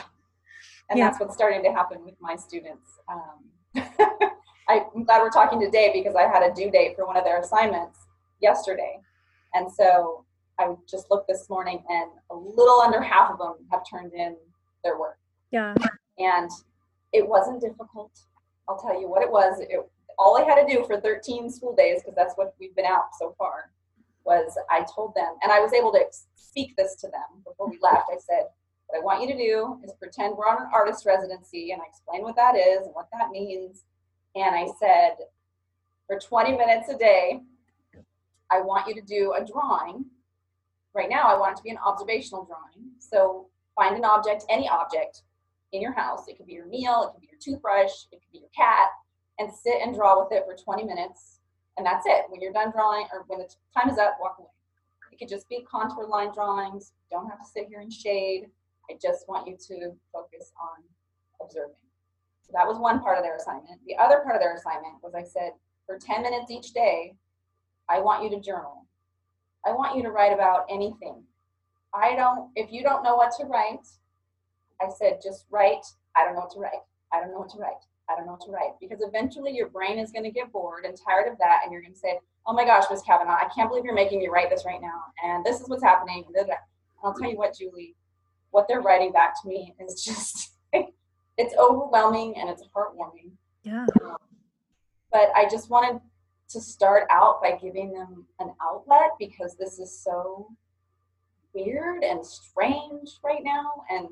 And 0.89 0.99
yeah. 0.99 1.07
that's 1.07 1.19
what's 1.19 1.33
starting 1.33 1.63
to 1.63 1.71
happen 1.71 2.03
with 2.03 2.15
my 2.19 2.35
students. 2.35 2.89
Um, 3.07 3.83
I'm 4.67 5.05
glad 5.05 5.21
we're 5.21 5.29
talking 5.29 5.61
today 5.61 5.91
because 5.93 6.15
I 6.15 6.23
had 6.23 6.43
a 6.43 6.53
due 6.53 6.69
date 6.69 6.95
for 6.95 7.05
one 7.05 7.15
of 7.15 7.23
their 7.23 7.39
assignments 7.39 7.99
yesterday. 8.41 8.99
And 9.53 9.71
so 9.71 10.25
I 10.59 10.75
just 10.89 11.09
looked 11.09 11.27
this 11.27 11.49
morning 11.49 11.83
and 11.89 12.11
a 12.31 12.35
little 12.35 12.81
under 12.81 13.01
half 13.01 13.31
of 13.31 13.37
them 13.37 13.55
have 13.71 13.81
turned 13.89 14.13
in 14.13 14.35
their 14.83 14.99
work. 14.99 15.17
Yeah. 15.51 15.73
And 16.17 16.49
it 17.13 17.27
wasn't 17.27 17.61
difficult. 17.61 18.11
I'll 18.67 18.77
tell 18.77 18.99
you 18.99 19.09
what 19.09 19.23
it 19.23 19.31
was. 19.31 19.59
It, 19.59 19.69
all 20.17 20.37
I 20.37 20.43
had 20.43 20.55
to 20.55 20.73
do 20.73 20.83
for 20.85 20.99
13 20.99 21.49
school 21.49 21.75
days, 21.75 22.01
because 22.01 22.15
that's 22.15 22.35
what 22.35 22.53
we've 22.59 22.75
been 22.75 22.85
out 22.85 23.09
so 23.19 23.35
far, 23.37 23.71
was 24.25 24.57
I 24.69 24.85
told 24.93 25.13
them, 25.15 25.35
and 25.41 25.51
I 25.51 25.59
was 25.59 25.73
able 25.73 25.91
to 25.93 26.03
speak 26.35 26.75
this 26.77 26.95
to 26.97 27.07
them 27.07 27.43
before 27.45 27.69
we 27.69 27.79
left. 27.81 28.09
I 28.11 28.17
said, 28.19 28.45
what 28.87 28.99
I 28.99 29.03
want 29.03 29.21
you 29.21 29.35
to 29.35 29.37
do 29.37 29.79
is 29.83 29.91
pretend 29.99 30.35
we're 30.37 30.47
on 30.47 30.61
an 30.61 30.69
artist 30.73 31.05
residency 31.05 31.71
and 31.71 31.81
I 31.81 31.85
explain 31.87 32.21
what 32.21 32.35
that 32.35 32.55
is 32.55 32.85
and 32.85 32.93
what 32.93 33.07
that 33.11 33.31
means. 33.31 33.85
And 34.35 34.55
I 34.55 34.67
said, 34.79 35.15
for 36.05 36.19
20 36.19 36.57
minutes 36.57 36.89
a 36.89 36.97
day, 36.97 37.41
I 38.51 38.61
want 38.61 38.87
you 38.87 38.93
to 38.95 39.01
do 39.01 39.33
a 39.33 39.43
drawing. 39.43 40.05
Right 40.93 41.09
now, 41.09 41.23
I 41.23 41.37
want 41.39 41.53
it 41.53 41.57
to 41.57 41.63
be 41.63 41.71
an 41.71 41.79
observational 41.83 42.45
drawing. 42.45 42.91
So 42.99 43.47
find 43.75 43.95
an 43.97 44.05
object, 44.05 44.45
any 44.49 44.69
object 44.69 45.23
in 45.71 45.81
your 45.81 45.93
house. 45.93 46.27
It 46.27 46.37
could 46.37 46.45
be 46.45 46.53
your 46.53 46.67
meal, 46.67 47.07
it 47.07 47.13
could 47.13 47.21
be 47.21 47.29
your 47.31 47.39
toothbrush, 47.39 47.91
it 48.11 48.21
could 48.21 48.31
be 48.31 48.39
your 48.39 48.49
cat, 48.55 48.89
and 49.39 49.51
sit 49.51 49.81
and 49.81 49.95
draw 49.95 50.21
with 50.21 50.31
it 50.31 50.43
for 50.45 50.55
20 50.55 50.83
minutes. 50.83 51.39
And 51.77 51.85
that's 51.85 52.05
it. 52.05 52.25
When 52.29 52.39
you're 52.41 52.53
done 52.53 52.71
drawing, 52.71 53.07
or 53.11 53.23
when 53.27 53.39
the 53.39 53.49
time 53.75 53.89
is 53.89 53.97
up, 53.97 54.17
walk 54.19 54.35
away. 54.39 54.49
It 55.11 55.19
could 55.19 55.29
just 55.29 55.49
be 55.49 55.65
contour 55.69 56.07
line 56.07 56.31
drawings. 56.33 56.93
Don't 57.11 57.29
have 57.29 57.39
to 57.39 57.45
sit 57.45 57.67
here 57.67 57.81
in 57.81 57.89
shade. 57.89 58.47
I 58.89 58.97
just 59.01 59.27
want 59.27 59.47
you 59.47 59.57
to 59.67 59.93
focus 60.11 60.51
on 60.61 60.83
observing. 61.41 61.75
So 62.41 62.51
that 62.53 62.67
was 62.67 62.77
one 62.77 62.99
part 62.99 63.17
of 63.17 63.23
their 63.23 63.37
assignment. 63.37 63.79
The 63.87 63.95
other 63.97 64.19
part 64.19 64.35
of 64.35 64.41
their 64.41 64.55
assignment 64.55 64.95
was 65.01 65.13
I 65.15 65.23
said, 65.23 65.51
for 65.85 65.97
10 65.97 66.21
minutes 66.21 66.51
each 66.51 66.73
day, 66.73 67.15
I 67.89 67.99
want 67.99 68.23
you 68.23 68.29
to 68.31 68.39
journal. 68.39 68.85
I 69.65 69.71
want 69.71 69.95
you 69.95 70.03
to 70.03 70.11
write 70.11 70.33
about 70.33 70.65
anything. 70.69 71.23
I 71.93 72.15
don't, 72.15 72.49
if 72.55 72.71
you 72.71 72.83
don't 72.83 73.03
know 73.03 73.15
what 73.15 73.33
to 73.37 73.45
write, 73.45 73.87
I 74.81 74.89
said, 74.89 75.19
just 75.23 75.45
write, 75.49 75.85
I 76.15 76.25
don't 76.25 76.33
know 76.33 76.41
what 76.41 76.51
to 76.51 76.59
write. 76.59 76.83
I 77.13 77.19
don't 77.19 77.31
know 77.31 77.39
what 77.39 77.49
to 77.51 77.59
write. 77.59 77.83
I 78.09 78.15
don't 78.15 78.25
know 78.25 78.33
what 78.33 78.41
to 78.45 78.51
write. 78.51 78.73
Because 78.79 79.01
eventually 79.01 79.51
your 79.51 79.69
brain 79.69 79.97
is 79.97 80.11
going 80.11 80.23
to 80.23 80.31
get 80.31 80.51
bored 80.51 80.85
and 80.85 80.97
tired 80.97 81.31
of 81.31 81.37
that. 81.39 81.59
And 81.63 81.71
you're 81.71 81.81
going 81.81 81.93
to 81.93 81.99
say, 81.99 82.19
oh 82.45 82.53
my 82.53 82.65
gosh, 82.65 82.85
Miss 82.89 83.01
Kavanaugh, 83.01 83.37
I 83.37 83.49
can't 83.55 83.69
believe 83.69 83.85
you're 83.85 83.93
making 83.93 84.19
me 84.19 84.27
write 84.27 84.49
this 84.49 84.65
right 84.65 84.81
now. 84.81 85.03
And 85.23 85.45
this 85.45 85.61
is 85.61 85.69
what's 85.69 85.83
happening. 85.83 86.25
And 86.27 86.47
I'll 87.03 87.13
tell 87.13 87.29
you 87.29 87.37
what, 87.37 87.57
Julie, 87.57 87.95
what 88.51 88.67
they're 88.67 88.81
writing 88.81 89.11
back 89.11 89.41
to 89.41 89.47
me 89.47 89.73
is 89.79 90.03
just 90.03 90.53
it's 91.37 91.55
overwhelming 91.57 92.35
and 92.37 92.49
it's 92.49 92.63
heartwarming. 92.75 93.31
Yeah. 93.63 93.85
Um, 94.03 94.17
but 95.11 95.31
I 95.35 95.47
just 95.49 95.69
wanted 95.69 96.01
to 96.49 96.61
start 96.61 97.07
out 97.09 97.41
by 97.41 97.57
giving 97.61 97.93
them 97.93 98.25
an 98.39 98.51
outlet 98.61 99.11
because 99.17 99.55
this 99.55 99.79
is 99.79 99.97
so 100.03 100.49
weird 101.53 102.03
and 102.03 102.25
strange 102.25 103.19
right 103.23 103.43
now 103.43 103.83
and 103.89 104.09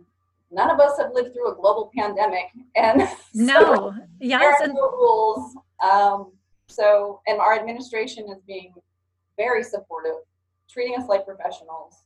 none 0.52 0.70
of 0.70 0.80
us 0.80 0.98
have 0.98 1.12
lived 1.14 1.34
through 1.34 1.52
a 1.52 1.56
global 1.56 1.90
pandemic 1.96 2.46
and 2.76 3.00
no 3.34 3.56
so 3.64 3.96
yes 4.20 4.62
and 4.62 4.74
no 4.74 4.92
rules 4.92 5.56
um, 5.84 6.32
so 6.68 7.22
and 7.28 7.40
our 7.40 7.58
administration 7.58 8.26
is 8.30 8.42
being 8.46 8.74
very 9.38 9.64
supportive 9.64 10.16
treating 10.70 10.96
us 10.96 11.08
like 11.08 11.26
professionals 11.26 12.04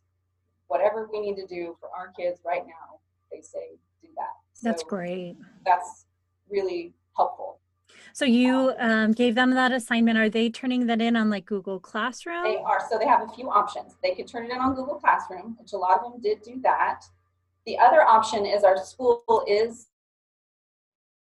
whatever 0.68 1.08
we 1.12 1.20
need 1.20 1.36
to 1.36 1.46
do 1.48 1.76
for 1.80 1.90
our 1.96 2.12
kids 2.18 2.42
right 2.46 2.66
now, 2.66 3.00
they 3.32 3.42
say 3.42 3.78
do 4.02 4.08
that. 4.16 4.30
So 4.54 4.70
that's 4.70 4.84
great. 4.84 5.38
That's 5.66 6.06
really 6.50 6.94
helpful. 7.16 7.60
So 8.14 8.26
you 8.26 8.74
um, 8.80 8.92
um, 8.92 9.12
gave 9.12 9.36
them 9.36 9.52
that 9.52 9.72
assignment. 9.72 10.18
Are 10.18 10.30
they 10.30 10.50
turning 10.50 10.88
that 10.88 11.02
in 11.02 11.16
on 11.16 11.30
like 11.30 11.46
Google 11.46 11.80
Classroom? 11.80 12.44
They 12.44 12.58
are. 12.58 12.82
So 12.90 12.98
they 12.98 13.06
have 13.06 13.30
a 13.30 13.34
few 13.34 13.50
options. 13.50 13.96
They 14.02 14.16
could 14.16 14.28
turn 14.28 14.46
it 14.46 14.52
in 14.52 14.60
on 14.60 14.74
Google 14.76 14.96
Classroom, 14.96 15.56
which 15.60 15.74
a 15.74 15.78
lot 15.78 16.00
of 16.00 16.12
them 16.12 16.22
did 16.22 16.42
do 16.42 16.60
that. 16.64 17.06
The 17.66 17.78
other 17.78 18.02
option 18.02 18.46
is 18.46 18.64
our 18.64 18.78
school 18.78 19.44
is 19.48 19.88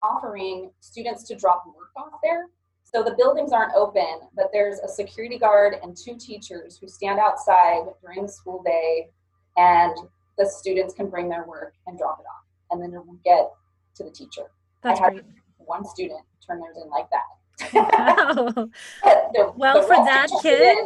offering 0.03 0.71
students 0.81 1.25
to 1.25 1.35
drop 1.35 1.65
work 1.67 1.91
off 1.97 2.21
there. 2.23 2.47
So 2.85 3.03
the 3.03 3.15
buildings 3.19 3.53
aren't 3.53 3.75
open, 3.75 4.21
but 4.35 4.51
there's 4.53 4.79
a 4.79 4.89
security 4.89 5.39
guard 5.39 5.77
and 5.83 5.97
two 5.97 6.17
teachers 6.17 6.79
who 6.79 6.89
stand 6.89 7.19
outside 7.19 7.83
during 8.01 8.23
the 8.23 8.29
school 8.29 8.63
day 8.65 9.09
and 9.57 9.97
the 10.39 10.47
students 10.47 10.95
can 10.95 11.09
bring 11.09 11.29
their 11.29 11.45
work 11.45 11.75
and 11.87 11.99
drop 11.99 12.21
it 12.21 12.27
off, 12.27 12.45
and 12.71 12.83
then 12.83 12.93
it 12.93 13.05
will 13.05 13.19
get 13.25 13.51
to 13.97 14.05
the 14.05 14.11
teacher. 14.11 14.51
That's 14.83 15.01
I 15.01 15.05
had 15.05 15.13
great. 15.15 15.25
one 15.59 15.85
student 15.85 16.21
turn 16.47 16.61
theirs 16.61 16.77
in 16.83 16.91
like 16.91 17.07
that. 17.11 17.23
Wow. 17.73 18.69
well, 19.57 19.83
for 19.83 19.97
that 19.97 20.29
kid. 20.43 20.77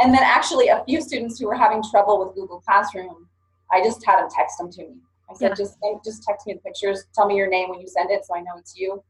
And 0.00 0.12
then 0.12 0.22
actually, 0.22 0.68
a 0.68 0.82
few 0.84 1.00
students 1.00 1.38
who 1.38 1.46
were 1.46 1.54
having 1.54 1.82
trouble 1.90 2.24
with 2.24 2.34
Google 2.34 2.60
Classroom, 2.60 3.28
I 3.74 3.82
just 3.82 4.04
had 4.06 4.20
them 4.20 4.28
text 4.30 4.58
them 4.58 4.70
to 4.70 4.82
me. 4.82 4.94
I 5.30 5.34
said, 5.34 5.50
yeah. 5.50 5.54
just 5.54 5.78
just 6.04 6.22
text 6.22 6.46
me 6.46 6.54
the 6.54 6.60
pictures. 6.60 7.04
Tell 7.14 7.26
me 7.26 7.36
your 7.36 7.48
name 7.48 7.70
when 7.70 7.80
you 7.80 7.88
send 7.88 8.10
it, 8.10 8.24
so 8.24 8.36
I 8.36 8.40
know 8.40 8.52
it's 8.58 8.76
you, 8.76 9.02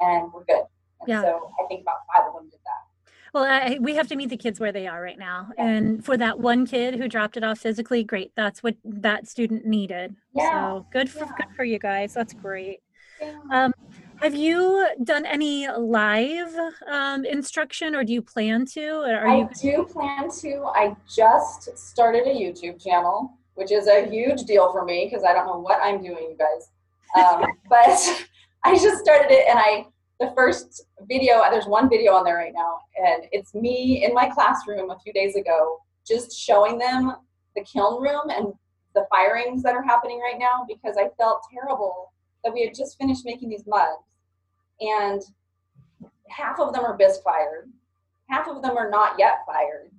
and 0.00 0.32
we're 0.32 0.44
good. 0.44 0.64
And 1.00 1.08
yeah. 1.08 1.22
so 1.22 1.50
I 1.62 1.66
think 1.68 1.82
about 1.82 1.96
five 2.14 2.28
of 2.28 2.34
them 2.34 2.50
did 2.50 2.60
that. 2.64 3.12
Well, 3.32 3.44
I, 3.44 3.78
we 3.80 3.94
have 3.94 4.08
to 4.08 4.16
meet 4.16 4.28
the 4.28 4.36
kids 4.36 4.58
where 4.58 4.72
they 4.72 4.88
are 4.88 5.00
right 5.00 5.18
now. 5.18 5.50
And 5.56 6.04
for 6.04 6.16
that 6.16 6.40
one 6.40 6.66
kid 6.66 6.96
who 6.96 7.08
dropped 7.08 7.36
it 7.36 7.44
off 7.44 7.60
physically, 7.60 8.02
great. 8.02 8.32
That's 8.34 8.62
what 8.62 8.74
that 8.84 9.28
student 9.28 9.64
needed. 9.64 10.16
Yeah. 10.34 10.50
So 10.50 10.86
good 10.92 11.08
for 11.08 11.20
yeah. 11.20 11.32
good 11.38 11.56
for 11.56 11.64
you 11.64 11.78
guys. 11.78 12.12
That's 12.12 12.34
great. 12.34 12.80
Yeah. 13.20 13.38
Um, 13.52 13.72
have 14.20 14.34
you 14.34 14.86
done 15.04 15.24
any 15.24 15.68
live 15.68 16.54
um, 16.90 17.24
instruction, 17.24 17.94
or 17.94 18.04
do 18.04 18.12
you 18.12 18.20
plan 18.20 18.66
to? 18.72 18.86
Or 19.00 19.26
I 19.26 19.38
you- 19.38 19.48
do 19.60 19.84
plan 19.84 20.30
to. 20.40 20.64
I 20.74 20.96
just 21.08 21.78
started 21.78 22.26
a 22.26 22.34
YouTube 22.34 22.82
channel, 22.82 23.38
which 23.60 23.70
is 23.70 23.86
a 23.86 24.08
huge 24.08 24.44
deal 24.44 24.72
for 24.72 24.86
me 24.86 25.06
because 25.08 25.22
I 25.22 25.34
don't 25.34 25.46
know 25.46 25.58
what 25.58 25.78
I'm 25.82 26.02
doing, 26.02 26.34
you 26.34 26.36
guys. 26.38 26.70
Um, 27.14 27.44
but 27.68 28.26
I 28.64 28.74
just 28.74 29.04
started 29.04 29.30
it, 29.30 29.46
and 29.48 29.58
I 29.58 29.86
the 30.18 30.32
first 30.36 30.82
video, 31.08 31.42
there's 31.50 31.66
one 31.66 31.88
video 31.88 32.12
on 32.12 32.24
there 32.24 32.36
right 32.36 32.52
now, 32.54 32.80
and 32.98 33.24
it's 33.32 33.54
me 33.54 34.04
in 34.04 34.12
my 34.14 34.28
classroom 34.28 34.90
a 34.90 34.98
few 34.98 35.12
days 35.12 35.36
ago, 35.36 35.78
just 36.06 36.32
showing 36.38 36.78
them 36.78 37.16
the 37.56 37.64
kiln 37.64 38.02
room 38.02 38.28
and 38.28 38.52
the 38.94 39.06
firings 39.10 39.62
that 39.62 39.74
are 39.74 39.82
happening 39.82 40.20
right 40.20 40.38
now 40.38 40.66
because 40.68 40.96
I 40.98 41.08
felt 41.16 41.42
terrible 41.52 42.12
that 42.44 42.52
we 42.52 42.64
had 42.64 42.74
just 42.74 42.98
finished 42.98 43.22
making 43.24 43.48
these 43.48 43.64
mugs 43.66 44.04
and 44.80 45.22
half 46.28 46.58
of 46.58 46.72
them 46.72 46.84
are 46.84 46.96
bisque 46.96 47.22
fired, 47.22 47.70
half 48.28 48.48
of 48.48 48.62
them 48.62 48.76
are 48.76 48.90
not 48.90 49.18
yet 49.18 49.40
fired. 49.46 49.90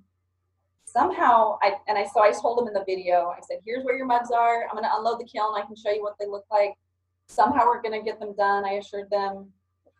Somehow, 0.92 1.58
I 1.62 1.72
and 1.88 1.96
I 1.96 2.04
so 2.04 2.22
I 2.22 2.32
told 2.32 2.58
them 2.58 2.68
in 2.68 2.74
the 2.74 2.84
video, 2.84 3.32
I 3.36 3.40
said, 3.48 3.58
"Here's 3.64 3.84
where 3.84 3.96
your 3.96 4.06
mugs 4.06 4.30
are. 4.30 4.64
I'm 4.64 4.72
going 4.76 4.84
to 4.84 4.94
unload 4.94 5.20
the 5.20 5.24
kiln. 5.24 5.54
I 5.56 5.64
can 5.64 5.74
show 5.74 5.90
you 5.90 6.02
what 6.02 6.16
they 6.20 6.26
look 6.26 6.44
like. 6.50 6.74
Somehow, 7.28 7.64
we're 7.66 7.80
going 7.80 7.98
to 7.98 8.04
get 8.04 8.20
them 8.20 8.34
done." 8.36 8.64
I 8.64 8.72
assured 8.74 9.08
them 9.10 9.52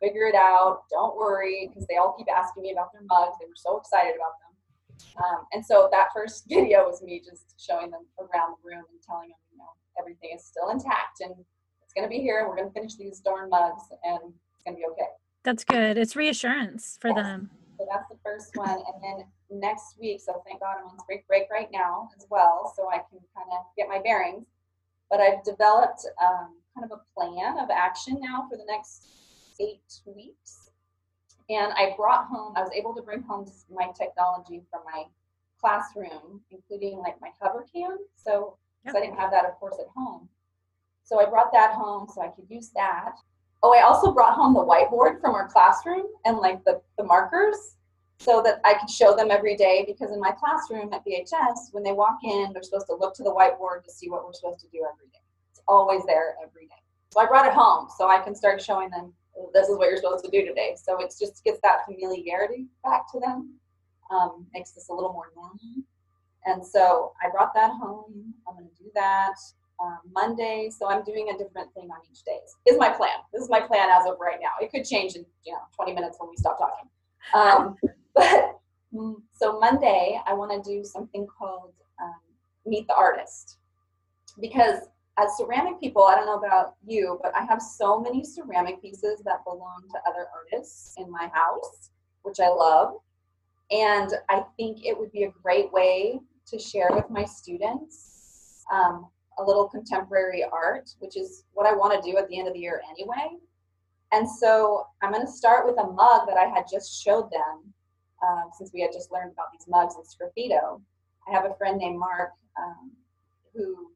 figure 0.02 0.26
it 0.26 0.34
out. 0.34 0.82
Don't 0.90 1.16
worry, 1.16 1.68
because 1.68 1.86
they 1.86 1.96
all 1.96 2.14
keep 2.18 2.26
asking 2.28 2.64
me 2.64 2.72
about 2.72 2.92
their 2.92 3.02
mugs. 3.06 3.36
They 3.40 3.46
were 3.46 3.56
so 3.56 3.78
excited 3.78 4.14
about 4.16 4.34
them. 4.42 4.52
Um, 5.24 5.46
and 5.52 5.64
so 5.64 5.88
that 5.92 6.08
first 6.12 6.44
video 6.48 6.84
was 6.84 7.02
me 7.02 7.22
just 7.24 7.54
showing 7.56 7.90
them 7.90 8.02
around 8.18 8.56
the 8.58 8.68
room 8.68 8.82
and 8.90 9.00
telling 9.06 9.28
them, 9.30 9.38
you 9.52 9.58
know, 9.58 9.70
everything 9.98 10.30
is 10.34 10.44
still 10.44 10.70
intact 10.70 11.20
and 11.20 11.32
it's 11.82 11.92
going 11.94 12.04
to 12.04 12.08
be 12.10 12.18
here 12.18 12.40
and 12.40 12.48
we're 12.48 12.56
going 12.56 12.68
to 12.68 12.74
finish 12.74 12.96
these 12.96 13.20
darn 13.20 13.48
mugs 13.48 13.84
and 14.04 14.18
it's 14.52 14.62
going 14.66 14.76
to 14.76 14.80
be 14.80 14.86
okay. 14.90 15.08
That's 15.44 15.64
good. 15.64 15.96
It's 15.96 16.16
reassurance 16.16 16.98
for 17.00 17.08
Yes. 17.08 17.16
them. 17.16 17.50
So 17.78 17.86
that's 17.90 18.08
the 18.08 18.18
first 18.24 18.56
one. 18.56 18.70
And 18.70 19.02
then 19.02 19.26
next 19.52 19.96
week, 20.00 20.20
so 20.20 20.42
thank 20.46 20.60
God 20.60 20.76
I'm 20.80 20.88
on 20.88 20.98
spring 21.00 21.22
break 21.28 21.44
right 21.50 21.68
now 21.72 22.08
as 22.16 22.26
well, 22.30 22.72
so 22.76 22.88
I 22.88 22.98
can 22.98 23.20
kind 23.36 23.48
of 23.52 23.64
get 23.76 23.88
my 23.88 24.00
bearings. 24.02 24.46
But 25.10 25.20
I've 25.20 25.44
developed 25.44 26.06
um, 26.22 26.56
kind 26.74 26.90
of 26.90 26.98
a 26.98 27.02
plan 27.20 27.58
of 27.58 27.68
action 27.70 28.18
now 28.20 28.46
for 28.50 28.56
the 28.56 28.64
next 28.66 29.08
eight 29.60 29.80
weeks. 30.06 30.70
And 31.50 31.72
I 31.74 31.94
brought 31.96 32.26
home, 32.26 32.54
I 32.56 32.62
was 32.62 32.70
able 32.74 32.94
to 32.94 33.02
bring 33.02 33.22
home 33.22 33.46
my 33.70 33.88
technology 33.96 34.62
from 34.70 34.80
my 34.90 35.04
classroom, 35.60 36.40
including 36.50 36.98
like 36.98 37.20
my 37.20 37.28
hover 37.40 37.66
cam. 37.74 37.98
So, 38.16 38.56
'cause 38.84 38.94
I 38.96 39.00
didn't 39.00 39.18
have 39.18 39.30
that, 39.32 39.44
of 39.44 39.58
course, 39.60 39.78
at 39.78 39.86
home. 39.88 40.28
So 41.04 41.20
I 41.20 41.26
brought 41.26 41.52
that 41.52 41.72
home 41.74 42.08
so 42.08 42.22
I 42.22 42.28
could 42.28 42.46
use 42.48 42.70
that. 42.70 43.16
Oh, 43.62 43.72
I 43.74 43.82
also 43.82 44.12
brought 44.12 44.32
home 44.34 44.54
the 44.54 44.64
whiteboard 44.64 45.20
from 45.20 45.34
our 45.34 45.48
classroom 45.48 46.06
and 46.24 46.38
like 46.38 46.64
the, 46.64 46.80
the 46.96 47.04
markers 47.04 47.76
so 48.22 48.40
that 48.42 48.60
I 48.64 48.74
could 48.74 48.88
show 48.88 49.16
them 49.16 49.30
every 49.30 49.56
day 49.56 49.84
because 49.86 50.12
in 50.12 50.20
my 50.20 50.30
classroom 50.30 50.92
at 50.92 51.04
BHS, 51.04 51.72
when 51.72 51.82
they 51.82 51.92
walk 51.92 52.18
in, 52.22 52.52
they're 52.52 52.62
supposed 52.62 52.86
to 52.86 52.94
look 52.94 53.14
to 53.16 53.22
the 53.22 53.32
whiteboard 53.32 53.84
to 53.84 53.90
see 53.90 54.08
what 54.08 54.24
we're 54.24 54.32
supposed 54.32 54.60
to 54.60 54.68
do 54.68 54.86
every 54.90 55.08
day. 55.08 55.18
It's 55.50 55.60
always 55.66 56.02
there 56.06 56.36
every 56.42 56.66
day. 56.66 56.82
So 57.10 57.20
I 57.20 57.26
brought 57.26 57.46
it 57.46 57.52
home 57.52 57.88
so 57.98 58.08
I 58.08 58.18
can 58.18 58.34
start 58.34 58.62
showing 58.62 58.90
them 58.90 59.12
"Oh, 59.36 59.50
this 59.52 59.68
is 59.68 59.76
what 59.76 59.88
you're 59.88 59.96
supposed 59.96 60.24
to 60.24 60.30
do 60.30 60.46
today. 60.46 60.76
So 60.82 61.00
it 61.00 61.12
just 61.18 61.42
gets 61.44 61.58
that 61.62 61.84
familiarity 61.84 62.66
back 62.84 63.10
to 63.12 63.20
them, 63.20 63.54
um, 64.10 64.46
makes 64.54 64.70
this 64.70 64.88
a 64.88 64.94
little 64.94 65.12
more 65.12 65.32
normal. 65.34 65.58
And 66.44 66.64
so 66.64 67.12
I 67.22 67.30
brought 67.30 67.54
that 67.54 67.70
home. 67.70 68.34
I'm 68.48 68.54
going 68.54 68.68
to 68.68 68.82
do 68.82 68.90
that 68.94 69.34
um, 69.82 70.00
Monday. 70.12 70.70
So 70.76 70.88
I'm 70.88 71.04
doing 71.04 71.30
a 71.34 71.38
different 71.38 71.72
thing 71.74 71.88
on 71.90 71.98
each 72.10 72.22
day. 72.24 72.38
Is 72.66 72.78
my 72.78 72.88
plan. 72.88 73.18
This 73.32 73.42
is 73.42 73.50
my 73.50 73.60
plan 73.60 73.88
as 73.90 74.06
of 74.06 74.18
right 74.20 74.38
now. 74.40 74.52
It 74.60 74.70
could 74.70 74.84
change 74.84 75.14
in 75.14 75.24
you 75.44 75.52
know 75.52 75.60
20 75.76 75.92
minutes 75.92 76.16
when 76.18 76.30
we 76.30 76.36
stop 76.36 76.58
talking. 76.58 76.88
Um, 77.34 77.76
but 78.14 78.58
so 79.32 79.58
Monday, 79.58 80.20
I 80.26 80.34
want 80.34 80.52
to 80.52 80.70
do 80.70 80.84
something 80.84 81.26
called 81.26 81.72
um, 82.00 82.20
Meet 82.66 82.86
the 82.86 82.94
Artist 82.94 83.58
because 84.40 84.88
as 85.18 85.36
ceramic 85.36 85.78
people, 85.78 86.04
I 86.04 86.14
don't 86.14 86.26
know 86.26 86.38
about 86.38 86.76
you, 86.86 87.18
but 87.22 87.34
I 87.36 87.44
have 87.44 87.60
so 87.60 88.00
many 88.00 88.24
ceramic 88.24 88.80
pieces 88.80 89.22
that 89.24 89.44
belong 89.44 89.84
to 89.90 89.98
other 90.08 90.26
artists 90.34 90.94
in 90.96 91.10
my 91.10 91.30
house, 91.32 91.90
which 92.22 92.40
I 92.40 92.48
love. 92.48 92.94
And 93.70 94.10
I 94.30 94.42
think 94.56 94.84
it 94.84 94.98
would 94.98 95.12
be 95.12 95.24
a 95.24 95.30
great 95.42 95.72
way 95.72 96.20
to 96.46 96.58
share 96.58 96.88
with 96.92 97.08
my 97.10 97.24
students 97.24 98.64
um, 98.72 99.08
a 99.38 99.42
little 99.42 99.68
contemporary 99.68 100.44
art, 100.44 100.90
which 100.98 101.16
is 101.16 101.44
what 101.52 101.66
I 101.66 101.74
want 101.74 102.02
to 102.02 102.10
do 102.10 102.16
at 102.16 102.28
the 102.28 102.38
end 102.38 102.48
of 102.48 102.54
the 102.54 102.60
year 102.60 102.80
anyway. 102.90 103.36
And 104.12 104.28
so 104.28 104.86
I'm 105.02 105.12
going 105.12 105.24
to 105.24 105.32
start 105.32 105.66
with 105.66 105.78
a 105.78 105.90
mug 105.90 106.26
that 106.26 106.36
I 106.36 106.46
had 106.46 106.64
just 106.70 107.02
showed 107.02 107.30
them 107.30 107.72
um, 108.22 108.50
since 108.56 108.70
we 108.72 108.80
had 108.80 108.92
just 108.92 109.10
learned 109.10 109.32
about 109.32 109.46
these 109.52 109.66
mugs 109.68 109.94
and 109.96 110.04
Sgraffito. 110.04 110.80
I 111.28 111.32
have 111.32 111.44
a 111.44 111.54
friend 111.54 111.78
named 111.78 111.98
Mark 111.98 112.30
um, 112.58 112.92
who 113.54 113.90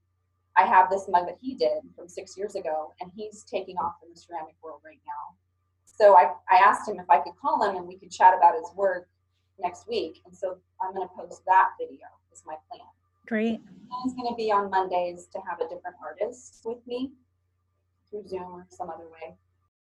I 0.57 0.65
have 0.65 0.91
this 0.91 1.07
mug 1.09 1.27
that 1.27 1.37
he 1.41 1.55
did 1.55 1.83
from 1.95 2.09
six 2.09 2.37
years 2.37 2.55
ago, 2.55 2.93
and 3.01 3.11
he's 3.15 3.45
taking 3.45 3.77
off 3.77 3.95
in 4.03 4.11
the 4.13 4.19
ceramic 4.19 4.55
world 4.63 4.81
right 4.85 5.01
now. 5.07 5.37
So 5.85 6.17
I, 6.17 6.33
I 6.51 6.57
asked 6.57 6.89
him 6.89 6.99
if 6.99 7.09
I 7.09 7.19
could 7.19 7.35
call 7.41 7.63
him 7.63 7.77
and 7.77 7.87
we 7.87 7.99
could 7.99 8.11
chat 8.11 8.35
about 8.37 8.55
his 8.55 8.69
work 8.75 9.09
next 9.59 9.89
week. 9.89 10.21
And 10.27 10.37
so 10.37 10.59
I'm 10.83 10.95
going 10.95 11.07
to 11.09 11.15
post 11.15 11.43
that 11.47 11.71
video, 11.81 12.07
is 12.33 12.43
my 12.47 12.55
plan. 12.71 12.87
Great. 13.27 13.61
It's 14.05 14.15
going 14.15 14.29
to 14.29 14.37
be 14.37 14.53
on 14.53 14.71
Mondays 14.71 15.27
to 15.33 15.41
have 15.49 15.61
a 15.61 15.65
different 15.65 15.97
artist 16.03 16.63
with 16.65 16.79
me 16.87 17.13
through 18.11 18.27
Zoom 18.29 18.43
or 18.43 18.67
some 18.71 18.91
other 18.91 19.05
way. 19.05 19.37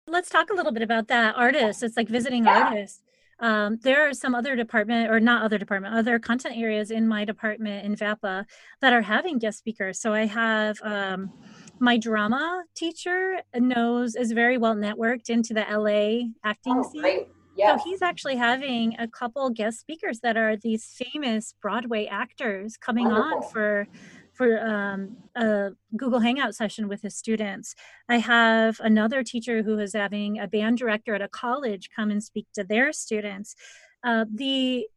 Let's 0.08 0.30
talk 0.30 0.50
a 0.50 0.54
little 0.54 0.72
bit 0.74 0.84
about 0.84 1.08
that. 1.08 1.36
artist. 1.36 1.84
it's 1.84 1.96
like 1.96 2.10
visiting 2.10 2.43
Yeah. 2.46 2.65
artists. 2.65 3.02
Um, 3.43 3.77
there 3.82 4.08
are 4.08 4.13
some 4.13 4.34
other 4.34 4.56
department, 4.56 5.12
or 5.12 5.19
not 5.19 5.43
other 5.43 5.58
department, 5.58 5.93
other 5.93 6.17
content 6.17 6.56
areas 6.58 6.91
in 6.91 7.06
my 7.06 7.25
department 7.25 7.86
in 7.86 7.93
VAPA 7.93 8.45
that 8.79 8.93
are 8.93 9.01
having 9.01 9.38
guest 9.38 9.58
speakers. 9.58 9.99
So 9.99 10.13
I 10.13 10.25
have 10.27 10.77
um, 10.82 11.29
my 11.77 11.97
drama 11.97 12.63
teacher 12.73 13.41
knows 13.53 14.15
is 14.15 14.32
very 14.32 14.58
well 14.58 14.75
networked 14.75 15.29
into 15.29 15.53
the 15.53 15.65
LA 15.69 16.29
acting 16.49 16.77
Oh, 16.77 16.89
scene. 16.89 17.01
great. 17.01 17.27
Yes. 17.58 17.82
So 17.84 17.89
he's 17.89 18.01
actually 18.01 18.38
having 18.38 18.95
a 18.97 19.10
couple 19.10 19.49
guest 19.49 19.82
speakers 19.82 20.21
that 20.21 20.38
are 20.38 20.56
these 20.56 20.86
famous 20.86 21.53
Broadway 21.62 22.06
actors 22.06 22.77
coming 22.77 23.08
on 23.08 23.43
for 23.51 23.88
for 24.34 24.60
um, 24.65 25.15
a 25.36 25.72
Google 25.96 26.19
Hangout 26.19 26.56
session 26.56 26.88
with 26.88 27.02
his 27.02 27.15
students. 27.15 27.76
I 28.10 28.17
have 28.17 28.80
another 28.80 29.24
teacher 29.24 29.62
who 29.63 29.78
is 29.80 29.93
having 29.93 30.39
a 30.39 30.48
band 30.48 30.78
director 30.80 31.13
at 31.15 31.22
a 31.22 31.28
college 31.28 31.89
come 31.96 32.10
and 32.12 32.22
speak 32.24 32.48
to 32.56 32.63
their 32.63 32.91
students. 32.91 33.56
Uh, 34.04 34.26
the 34.34 34.88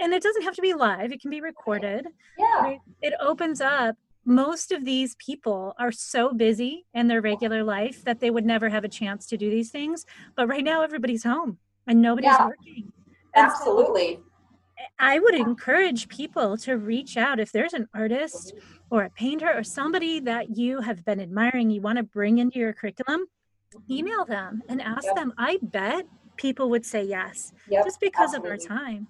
and 0.00 0.12
it 0.12 0.22
doesn't 0.22 0.42
have 0.42 0.54
to 0.56 0.62
be 0.62 0.74
live; 0.74 1.12
it 1.12 1.20
can 1.20 1.30
be 1.30 1.40
recorded. 1.40 2.06
yeah. 2.38 2.60
Right? 2.62 2.80
It 3.00 3.14
opens 3.20 3.60
up. 3.60 3.96
Most 4.26 4.70
of 4.70 4.84
these 4.84 5.16
people 5.16 5.74
are 5.78 5.90
so 5.92 6.32
busy 6.34 6.84
in 6.92 7.08
their 7.08 7.22
regular 7.22 7.64
life 7.64 8.04
that 8.04 8.20
they 8.20 8.30
would 8.30 8.44
never 8.44 8.68
have 8.68 8.84
a 8.84 8.88
chance 8.88 9.26
to 9.28 9.36
do 9.38 9.48
these 9.48 9.70
things. 9.70 10.04
But 10.36 10.46
right 10.46 10.62
now, 10.62 10.82
everybody's 10.82 11.24
home 11.24 11.58
and 11.86 12.02
nobody's 12.02 12.26
Yeah. 12.32 12.46
working. 12.46 12.92
And 13.34 13.50
so 13.50 13.56
Absolutely. 13.56 14.20
I 14.98 15.18
would 15.18 15.34
encourage 15.34 16.08
people 16.08 16.56
to 16.58 16.76
reach 16.76 17.16
out 17.16 17.40
if 17.40 17.50
there's 17.50 17.72
an 17.72 17.88
artist 17.94 18.52
or 18.90 19.04
a 19.04 19.10
painter 19.10 19.52
or 19.54 19.62
somebody 19.62 20.20
that 20.20 20.56
you 20.56 20.80
have 20.80 21.04
been 21.04 21.20
admiring, 21.20 21.70
you 21.70 21.80
want 21.80 21.96
to 21.98 22.02
bring 22.02 22.38
into 22.38 22.58
your 22.58 22.72
curriculum, 22.72 23.26
mm-hmm. 23.74 23.92
email 23.92 24.24
them 24.24 24.62
and 24.68 24.82
ask 24.82 25.04
Yep. 25.04 25.14
them. 25.16 25.32
I 25.38 25.58
bet 25.62 26.06
people 26.36 26.70
would 26.70 26.84
say 26.84 27.04
yes 27.04 27.52
Yep. 27.68 27.84
just 27.84 28.00
because 28.00 28.34
of 28.34 28.44
our 28.44 28.56
time. 28.56 29.06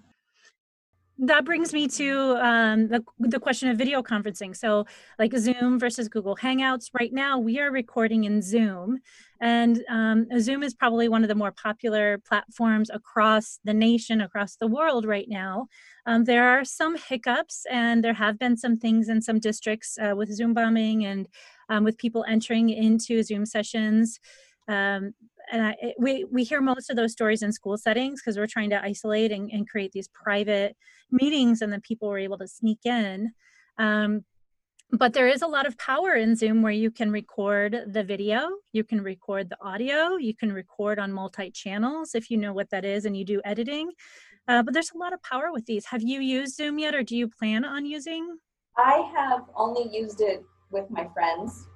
That 1.23 1.45
brings 1.45 1.71
me 1.71 1.87
to 1.87 2.35
um, 2.43 2.87
the, 2.87 3.03
the 3.19 3.39
question 3.39 3.69
of 3.69 3.77
video 3.77 4.01
conferencing. 4.01 4.57
So, 4.57 4.87
like 5.19 5.37
Zoom 5.37 5.77
versus 5.77 6.07
Google 6.07 6.35
Hangouts. 6.35 6.89
Right 6.99 7.13
now, 7.13 7.37
we 7.37 7.59
are 7.59 7.69
recording 7.69 8.23
in 8.23 8.41
Zoom, 8.41 8.97
and 9.39 9.83
um, 9.87 10.25
Zoom 10.39 10.63
is 10.63 10.73
probably 10.73 11.09
one 11.09 11.21
of 11.23 11.27
the 11.27 11.35
more 11.35 11.51
popular 11.51 12.17
platforms 12.17 12.89
across 12.89 13.59
the 13.63 13.73
nation, 13.73 14.19
across 14.19 14.55
the 14.55 14.65
world 14.65 15.05
right 15.05 15.29
now. 15.29 15.67
Um, 16.07 16.23
there 16.23 16.43
are 16.43 16.65
some 16.65 16.97
hiccups, 16.97 17.67
and 17.69 18.03
there 18.03 18.15
have 18.15 18.39
been 18.39 18.57
some 18.57 18.77
things 18.77 19.07
in 19.07 19.21
some 19.21 19.37
districts 19.39 19.99
uh, 20.01 20.15
with 20.15 20.33
Zoom 20.33 20.55
bombing 20.55 21.05
and 21.05 21.27
um, 21.69 21.83
with 21.83 21.99
people 21.99 22.25
entering 22.27 22.69
into 22.69 23.21
Zoom 23.21 23.45
sessions. 23.45 24.19
Um, 24.67 25.13
and 25.51 25.65
I, 25.67 25.75
it- 25.81 25.95
we 25.99 26.25
we 26.31 26.43
hear 26.43 26.61
most 26.61 26.89
of 26.89 26.95
those 26.95 27.11
stories 27.11 27.41
in 27.43 27.51
school 27.51 27.77
settings 27.77 28.21
because 28.21 28.37
we're 28.37 28.47
trying 28.47 28.69
to 28.71 28.81
isolate 28.83 29.31
and, 29.31 29.49
and 29.51 29.67
create 29.67 29.91
these 29.91 30.07
private 30.09 30.75
meetings, 31.11 31.61
and 31.61 31.71
then 31.71 31.81
people 31.81 32.07
were 32.09 32.19
able 32.19 32.37
to 32.37 32.47
sneak 32.47 32.79
in. 32.85 33.31
Um, 33.77 34.23
but 34.93 35.13
there 35.13 35.27
is 35.29 35.41
a 35.41 35.47
lot 35.47 35.65
of 35.65 35.77
power 35.77 36.15
in 36.15 36.35
Zoom 36.35 36.61
where 36.61 36.71
you 36.73 36.91
can 36.91 37.11
record 37.11 37.85
the 37.87 38.03
video, 38.03 38.49
you 38.73 38.83
can 38.83 39.01
record 39.01 39.49
the 39.49 39.57
audio, 39.61 40.17
you 40.17 40.35
can 40.35 40.51
record 40.51 40.99
on 40.99 41.13
multi 41.13 41.49
channels 41.49 42.13
if 42.13 42.29
you 42.29 42.37
know 42.37 42.51
what 42.51 42.69
that 42.71 42.83
is 42.83 43.05
and 43.05 43.15
you 43.15 43.23
do 43.23 43.41
editing. 43.45 43.89
Uh, 44.49 44.61
but 44.63 44.73
there's 44.73 44.91
a 44.93 44.97
lot 44.97 45.13
of 45.13 45.21
power 45.23 45.51
with 45.53 45.65
these. 45.65 45.85
Have 45.85 46.01
you 46.01 46.19
used 46.19 46.55
Zoom 46.55 46.77
yet, 46.77 46.93
or 46.93 47.03
do 47.03 47.15
you 47.15 47.27
plan 47.29 47.63
on 47.63 47.85
using? 47.85 48.37
I 48.77 49.09
have 49.15 49.41
only 49.55 49.89
used 49.95 50.19
it 50.19 50.43
with 50.71 50.89
my 50.89 51.07
friends. 51.13 51.67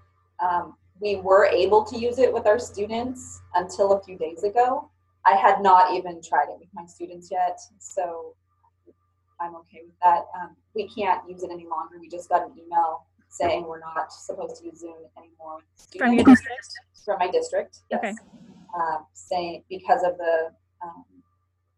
Um, 0.43 0.73
we 1.01 1.17
were 1.17 1.45
able 1.45 1.83
to 1.85 1.97
use 1.97 2.19
it 2.19 2.31
with 2.33 2.45
our 2.47 2.59
students 2.59 3.41
until 3.55 3.93
a 3.93 4.01
few 4.03 4.17
days 4.17 4.43
ago. 4.43 4.89
I 5.25 5.35
had 5.35 5.61
not 5.61 5.93
even 5.93 6.21
tried 6.21 6.49
it 6.49 6.57
with 6.59 6.69
my 6.73 6.85
students 6.85 7.29
yet, 7.31 7.59
so 7.79 8.35
I'm 9.41 9.55
okay 9.55 9.81
with 9.85 9.95
that. 10.03 10.25
Um, 10.39 10.55
we 10.75 10.87
can't 10.87 11.27
use 11.29 11.43
it 11.43 11.49
any 11.51 11.65
longer. 11.67 11.97
We 11.99 12.07
just 12.07 12.29
got 12.29 12.43
an 12.43 12.51
email 12.57 13.05
saying 13.29 13.65
we're 13.67 13.79
not 13.79 14.13
supposed 14.13 14.57
to 14.61 14.65
use 14.65 14.79
Zoom 14.79 14.93
anymore 15.17 15.59
From 15.97 16.13
your 16.13 16.23
district? 16.23 16.67
from 17.03 17.17
my 17.19 17.29
district. 17.29 17.79
Yes. 17.91 17.99
Okay. 17.99 18.13
Um, 18.79 19.05
saying 19.13 19.63
because 19.69 20.03
of 20.03 20.17
the 20.17 20.51
um, 20.83 21.03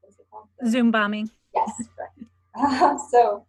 what's 0.01 0.19
it 0.19 0.25
called? 0.29 0.47
The- 0.59 0.69
Zoom 0.69 0.91
bombing. 0.91 1.29
Yes, 1.55 1.71
correct. 1.95 2.99
so 3.11 3.45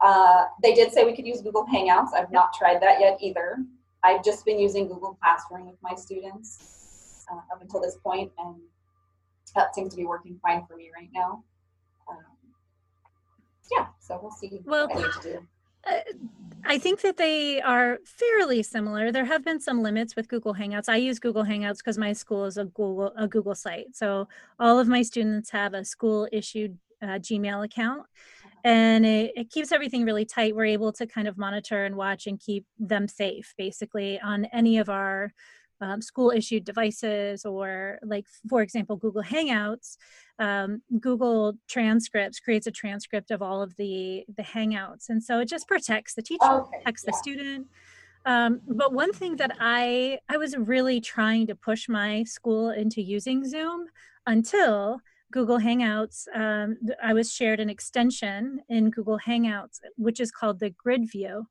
uh, 0.00 0.44
they 0.62 0.74
did 0.74 0.92
say 0.92 1.04
we 1.04 1.14
could 1.14 1.26
use 1.26 1.40
Google 1.40 1.66
Hangouts. 1.66 2.12
I've 2.14 2.32
not 2.32 2.52
tried 2.52 2.82
that 2.82 3.00
yet 3.00 3.18
either. 3.20 3.56
I've 4.02 4.24
just 4.24 4.44
been 4.44 4.58
using 4.58 4.88
Google 4.88 5.18
Classroom 5.22 5.66
with 5.66 5.76
my 5.82 5.94
students 5.94 7.24
uh, 7.30 7.36
up 7.52 7.60
until 7.60 7.80
this 7.80 7.96
point, 8.02 8.32
and 8.38 8.56
that 9.54 9.74
seems 9.74 9.90
to 9.90 9.96
be 9.96 10.06
working 10.06 10.38
fine 10.42 10.64
for 10.66 10.76
me 10.76 10.90
right 10.96 11.10
now. 11.12 11.44
Um, 12.08 12.16
yeah, 13.70 13.86
so 13.98 14.18
we'll 14.22 14.32
see 14.32 14.60
Well, 14.64 14.88
what 14.88 14.96
I 14.96 15.02
need 15.02 15.12
to 15.12 15.32
do. 15.32 15.46
Uh, 15.86 16.00
I 16.64 16.78
think 16.78 17.00
that 17.00 17.16
they 17.16 17.60
are 17.62 17.98
fairly 18.04 18.62
similar. 18.62 19.12
There 19.12 19.24
have 19.24 19.44
been 19.44 19.60
some 19.60 19.82
limits 19.82 20.14
with 20.14 20.28
Google 20.28 20.54
Hangouts. 20.54 20.88
I 20.88 20.96
use 20.96 21.18
Google 21.18 21.44
Hangouts 21.44 21.78
because 21.78 21.96
my 21.96 22.12
school 22.12 22.44
is 22.44 22.58
a 22.58 22.66
Google 22.66 23.12
a 23.16 23.26
Google 23.26 23.54
site. 23.54 23.94
So 23.96 24.28
all 24.58 24.78
of 24.78 24.88
my 24.88 25.02
students 25.02 25.50
have 25.50 25.72
a 25.72 25.84
school 25.84 26.28
issued 26.32 26.78
uh, 27.02 27.18
Gmail 27.18 27.64
account. 27.64 28.02
And 28.64 29.06
it, 29.06 29.32
it 29.36 29.50
keeps 29.50 29.72
everything 29.72 30.04
really 30.04 30.24
tight. 30.24 30.54
We're 30.54 30.66
able 30.66 30.92
to 30.94 31.06
kind 31.06 31.28
of 31.28 31.38
monitor 31.38 31.84
and 31.84 31.96
watch 31.96 32.26
and 32.26 32.38
keep 32.38 32.66
them 32.78 33.08
safe, 33.08 33.54
basically, 33.56 34.20
on 34.20 34.46
any 34.46 34.78
of 34.78 34.88
our 34.88 35.32
um, 35.80 36.02
school 36.02 36.30
issued 36.30 36.64
devices 36.64 37.44
or 37.44 37.98
like 38.02 38.26
for 38.48 38.62
example 38.62 38.96
google 38.96 39.22
hangouts 39.22 39.96
um, 40.38 40.82
google 41.00 41.54
transcripts 41.68 42.38
creates 42.38 42.66
a 42.66 42.70
transcript 42.70 43.30
of 43.30 43.42
all 43.42 43.62
of 43.62 43.74
the 43.76 44.24
the 44.36 44.42
hangouts 44.42 45.08
and 45.08 45.22
so 45.22 45.40
it 45.40 45.46
just 45.46 45.66
protects 45.66 46.14
the 46.14 46.22
teacher 46.22 46.44
okay. 46.44 46.76
protects 46.76 47.04
yeah. 47.04 47.10
the 47.10 47.16
student 47.16 47.66
um, 48.26 48.60
but 48.66 48.92
one 48.92 49.12
thing 49.12 49.36
that 49.36 49.56
i 49.58 50.18
i 50.28 50.36
was 50.36 50.56
really 50.56 51.00
trying 51.00 51.46
to 51.46 51.54
push 51.54 51.88
my 51.88 52.22
school 52.24 52.70
into 52.70 53.00
using 53.00 53.46
zoom 53.48 53.86
until 54.26 55.00
google 55.32 55.58
hangouts 55.58 56.26
um, 56.34 56.76
i 57.02 57.12
was 57.12 57.32
shared 57.32 57.60
an 57.60 57.70
extension 57.70 58.60
in 58.68 58.90
google 58.90 59.18
hangouts 59.18 59.80
which 59.96 60.20
is 60.20 60.30
called 60.30 60.58
the 60.60 60.70
grid 60.70 61.10
view 61.10 61.46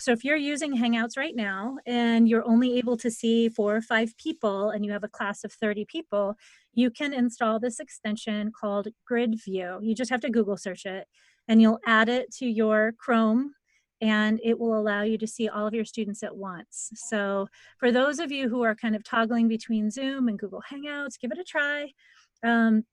so 0.00 0.12
if 0.12 0.24
you're 0.24 0.36
using 0.36 0.74
Hangouts 0.74 1.18
right 1.18 1.36
now 1.36 1.76
and 1.84 2.26
you're 2.26 2.48
only 2.48 2.78
able 2.78 2.96
to 2.96 3.10
see 3.10 3.50
four 3.50 3.76
or 3.76 3.82
five 3.82 4.16
people 4.16 4.70
and 4.70 4.84
you 4.84 4.92
have 4.92 5.04
a 5.04 5.08
class 5.08 5.44
of 5.44 5.52
30 5.52 5.84
people, 5.84 6.36
you 6.72 6.90
can 6.90 7.12
install 7.12 7.60
this 7.60 7.80
extension 7.80 8.50
called 8.58 8.88
Grid 9.06 9.38
View. 9.44 9.78
You 9.82 9.94
just 9.94 10.10
have 10.10 10.22
to 10.22 10.30
Google 10.30 10.56
search 10.56 10.86
it 10.86 11.06
and 11.48 11.60
you'll 11.60 11.80
add 11.86 12.08
it 12.08 12.32
to 12.36 12.46
your 12.46 12.94
Chrome 12.98 13.52
and 14.00 14.40
it 14.42 14.58
will 14.58 14.78
allow 14.78 15.02
you 15.02 15.18
to 15.18 15.26
see 15.26 15.50
all 15.50 15.66
of 15.66 15.74
your 15.74 15.84
students 15.84 16.22
at 16.22 16.34
once. 16.34 16.90
So 16.94 17.48
for 17.78 17.92
those 17.92 18.20
of 18.20 18.32
you 18.32 18.48
who 18.48 18.62
are 18.62 18.74
kind 18.74 18.96
of 18.96 19.04
toggling 19.04 19.48
between 19.48 19.90
Zoom 19.90 20.28
and 20.28 20.38
Google 20.38 20.62
Hangouts, 20.72 21.20
give 21.20 21.30
it 21.30 21.38
a 21.38 21.44
try. 21.44 21.92
Um, 22.42 22.84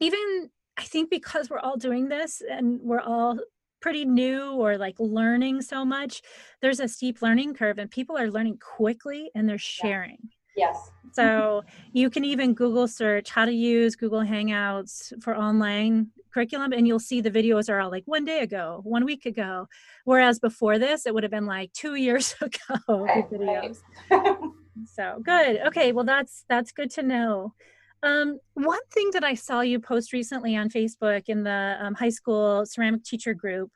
even 0.00 0.50
I 0.76 0.82
think 0.84 1.10
because 1.10 1.50
we're 1.50 1.58
all 1.58 1.76
doing 1.76 2.08
this 2.08 2.42
and 2.48 2.80
we're 2.82 3.00
all 3.00 3.38
pretty 3.80 4.04
new 4.04 4.52
or 4.52 4.78
like 4.78 4.94
learning 4.98 5.60
so 5.60 5.84
much, 5.84 6.22
there's 6.62 6.80
a 6.80 6.88
steep 6.88 7.20
learning 7.20 7.54
curve 7.54 7.78
and 7.78 7.90
people 7.90 8.16
are 8.16 8.30
learning 8.30 8.58
quickly 8.58 9.30
and 9.34 9.48
they're 9.48 9.58
sharing. 9.58 10.18
Yes. 10.56 10.90
So 11.12 11.62
you 11.92 12.08
can 12.08 12.24
even 12.24 12.54
Google 12.54 12.88
search 12.88 13.30
how 13.30 13.44
to 13.44 13.52
use 13.52 13.96
Google 13.96 14.20
Hangouts 14.20 15.12
for 15.22 15.36
online 15.36 16.08
curriculum 16.32 16.72
and 16.72 16.86
you'll 16.86 16.98
see 16.98 17.20
the 17.20 17.30
videos 17.30 17.68
are 17.68 17.80
all 17.80 17.90
like 17.90 18.04
one 18.06 18.24
day 18.24 18.40
ago, 18.40 18.80
one 18.84 19.04
week 19.04 19.26
ago. 19.26 19.68
Whereas 20.04 20.38
before 20.38 20.78
this, 20.78 21.06
it 21.06 21.12
would 21.12 21.22
have 21.22 21.32
been 21.32 21.46
like 21.46 21.72
two 21.72 21.96
years 21.96 22.34
ago 22.40 22.78
right, 22.88 23.30
videos. 23.30 23.78
Right. 24.10 24.36
so 24.86 25.20
good. 25.22 25.60
Okay, 25.66 25.92
well 25.92 26.04
that's 26.04 26.44
that's 26.48 26.72
good 26.72 26.90
to 26.92 27.02
know. 27.02 27.54
Um, 28.02 28.40
one 28.54 28.84
thing 28.90 29.10
that 29.12 29.22
I 29.22 29.34
saw 29.34 29.60
you 29.60 29.78
post 29.78 30.12
recently 30.12 30.56
on 30.56 30.68
Facebook 30.68 31.28
in 31.28 31.44
the 31.44 31.76
um, 31.80 31.94
high 31.94 32.08
school 32.08 32.66
ceramic 32.66 33.04
teacher 33.04 33.32
group 33.32 33.70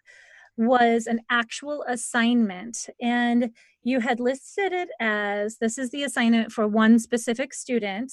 was 0.56 1.06
an 1.06 1.20
actual 1.30 1.84
assignment. 1.86 2.88
And 3.00 3.50
you 3.82 4.00
had 4.00 4.20
listed 4.20 4.72
it 4.72 4.88
as 5.00 5.58
this 5.58 5.78
is 5.78 5.90
the 5.90 6.02
assignment 6.02 6.50
for 6.50 6.66
one 6.66 6.98
specific 6.98 7.54
student. 7.54 8.12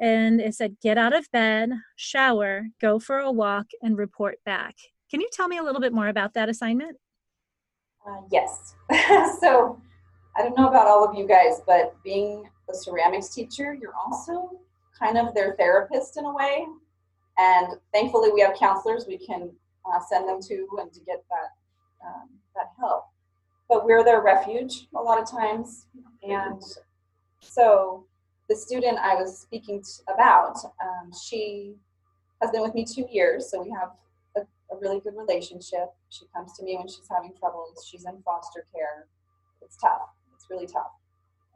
And 0.00 0.40
it 0.40 0.54
said, 0.54 0.76
get 0.82 0.98
out 0.98 1.14
of 1.14 1.30
bed, 1.30 1.70
shower, 1.96 2.66
go 2.80 2.98
for 2.98 3.18
a 3.18 3.32
walk, 3.32 3.66
and 3.80 3.96
report 3.96 4.38
back. 4.44 4.74
Can 5.10 5.20
you 5.20 5.28
tell 5.32 5.48
me 5.48 5.58
a 5.58 5.62
little 5.62 5.80
bit 5.80 5.92
more 5.92 6.08
about 6.08 6.34
that 6.34 6.48
assignment? 6.48 6.96
Uh, 8.06 8.20
yes. 8.30 8.74
so 9.40 9.80
I 10.36 10.42
don't 10.42 10.58
know 10.58 10.68
about 10.68 10.88
all 10.88 11.08
of 11.08 11.16
you 11.16 11.26
guys, 11.26 11.60
but 11.66 11.94
being 12.02 12.44
a 12.68 12.74
ceramics 12.74 13.28
teacher, 13.28 13.72
you're 13.80 13.94
also 13.94 14.58
kind 14.98 15.18
of 15.18 15.34
their 15.34 15.54
therapist 15.56 16.16
in 16.16 16.24
a 16.24 16.32
way. 16.32 16.66
And 17.38 17.68
thankfully, 17.92 18.30
we 18.32 18.40
have 18.40 18.54
counselors 18.56 19.06
we 19.06 19.18
can 19.18 19.50
uh, 19.86 19.98
send 20.08 20.28
them 20.28 20.40
to 20.42 20.68
and 20.80 20.92
to 20.92 21.00
get 21.00 21.24
that 21.30 22.06
um, 22.06 22.28
that 22.54 22.70
help. 22.78 23.06
But 23.68 23.84
we're 23.84 24.04
their 24.04 24.20
refuge 24.20 24.86
a 24.94 25.00
lot 25.00 25.20
of 25.20 25.28
times, 25.28 25.86
and 26.22 26.62
so 27.40 28.06
the 28.48 28.54
student 28.54 28.98
I 28.98 29.14
was 29.14 29.40
speaking 29.40 29.82
about, 30.12 30.56
um, 30.82 31.10
she 31.26 31.74
has 32.42 32.50
been 32.50 32.60
with 32.60 32.74
me 32.74 32.84
two 32.84 33.06
years, 33.10 33.50
so 33.50 33.62
we 33.62 33.70
have 33.70 33.90
a, 34.36 34.40
a, 34.74 34.78
really 34.78 35.00
good 35.00 35.14
relationship. 35.16 35.88
She 36.10 36.26
comes 36.34 36.52
to 36.58 36.62
me 36.62 36.76
when 36.76 36.86
she's 36.86 37.08
having 37.10 37.32
troubles. 37.38 37.88
She's 37.90 38.04
in 38.04 38.20
foster 38.22 38.66
care. 38.74 39.06
It's 39.62 39.78
tough. 39.78 40.10
It's 40.34 40.44
really 40.50 40.66
tough 40.66 40.92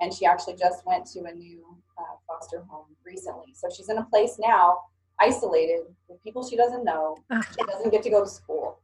and 0.01 0.13
she 0.13 0.25
actually 0.27 0.57
just 0.57 0.87
went 0.87 1.07
to 1.07 1.25
a 1.25 1.33
new 1.33 1.65
uh, 1.99 2.17
foster 2.27 2.65
home 2.69 2.87
recently. 3.05 3.53
So 3.55 3.69
she's 3.75 3.89
in 3.89 3.99
a 3.99 4.05
place 4.05 4.37
now, 4.39 4.79
isolated 5.21 5.83
with 6.09 6.23
people 6.23 6.47
she 6.49 6.57
doesn't 6.57 6.85
know. 6.85 7.17
She 7.51 7.65
doesn't 7.67 7.91
get 7.91 8.03
to 8.05 8.11
go 8.11 8.25
to 8.25 8.31
school, 8.31 8.79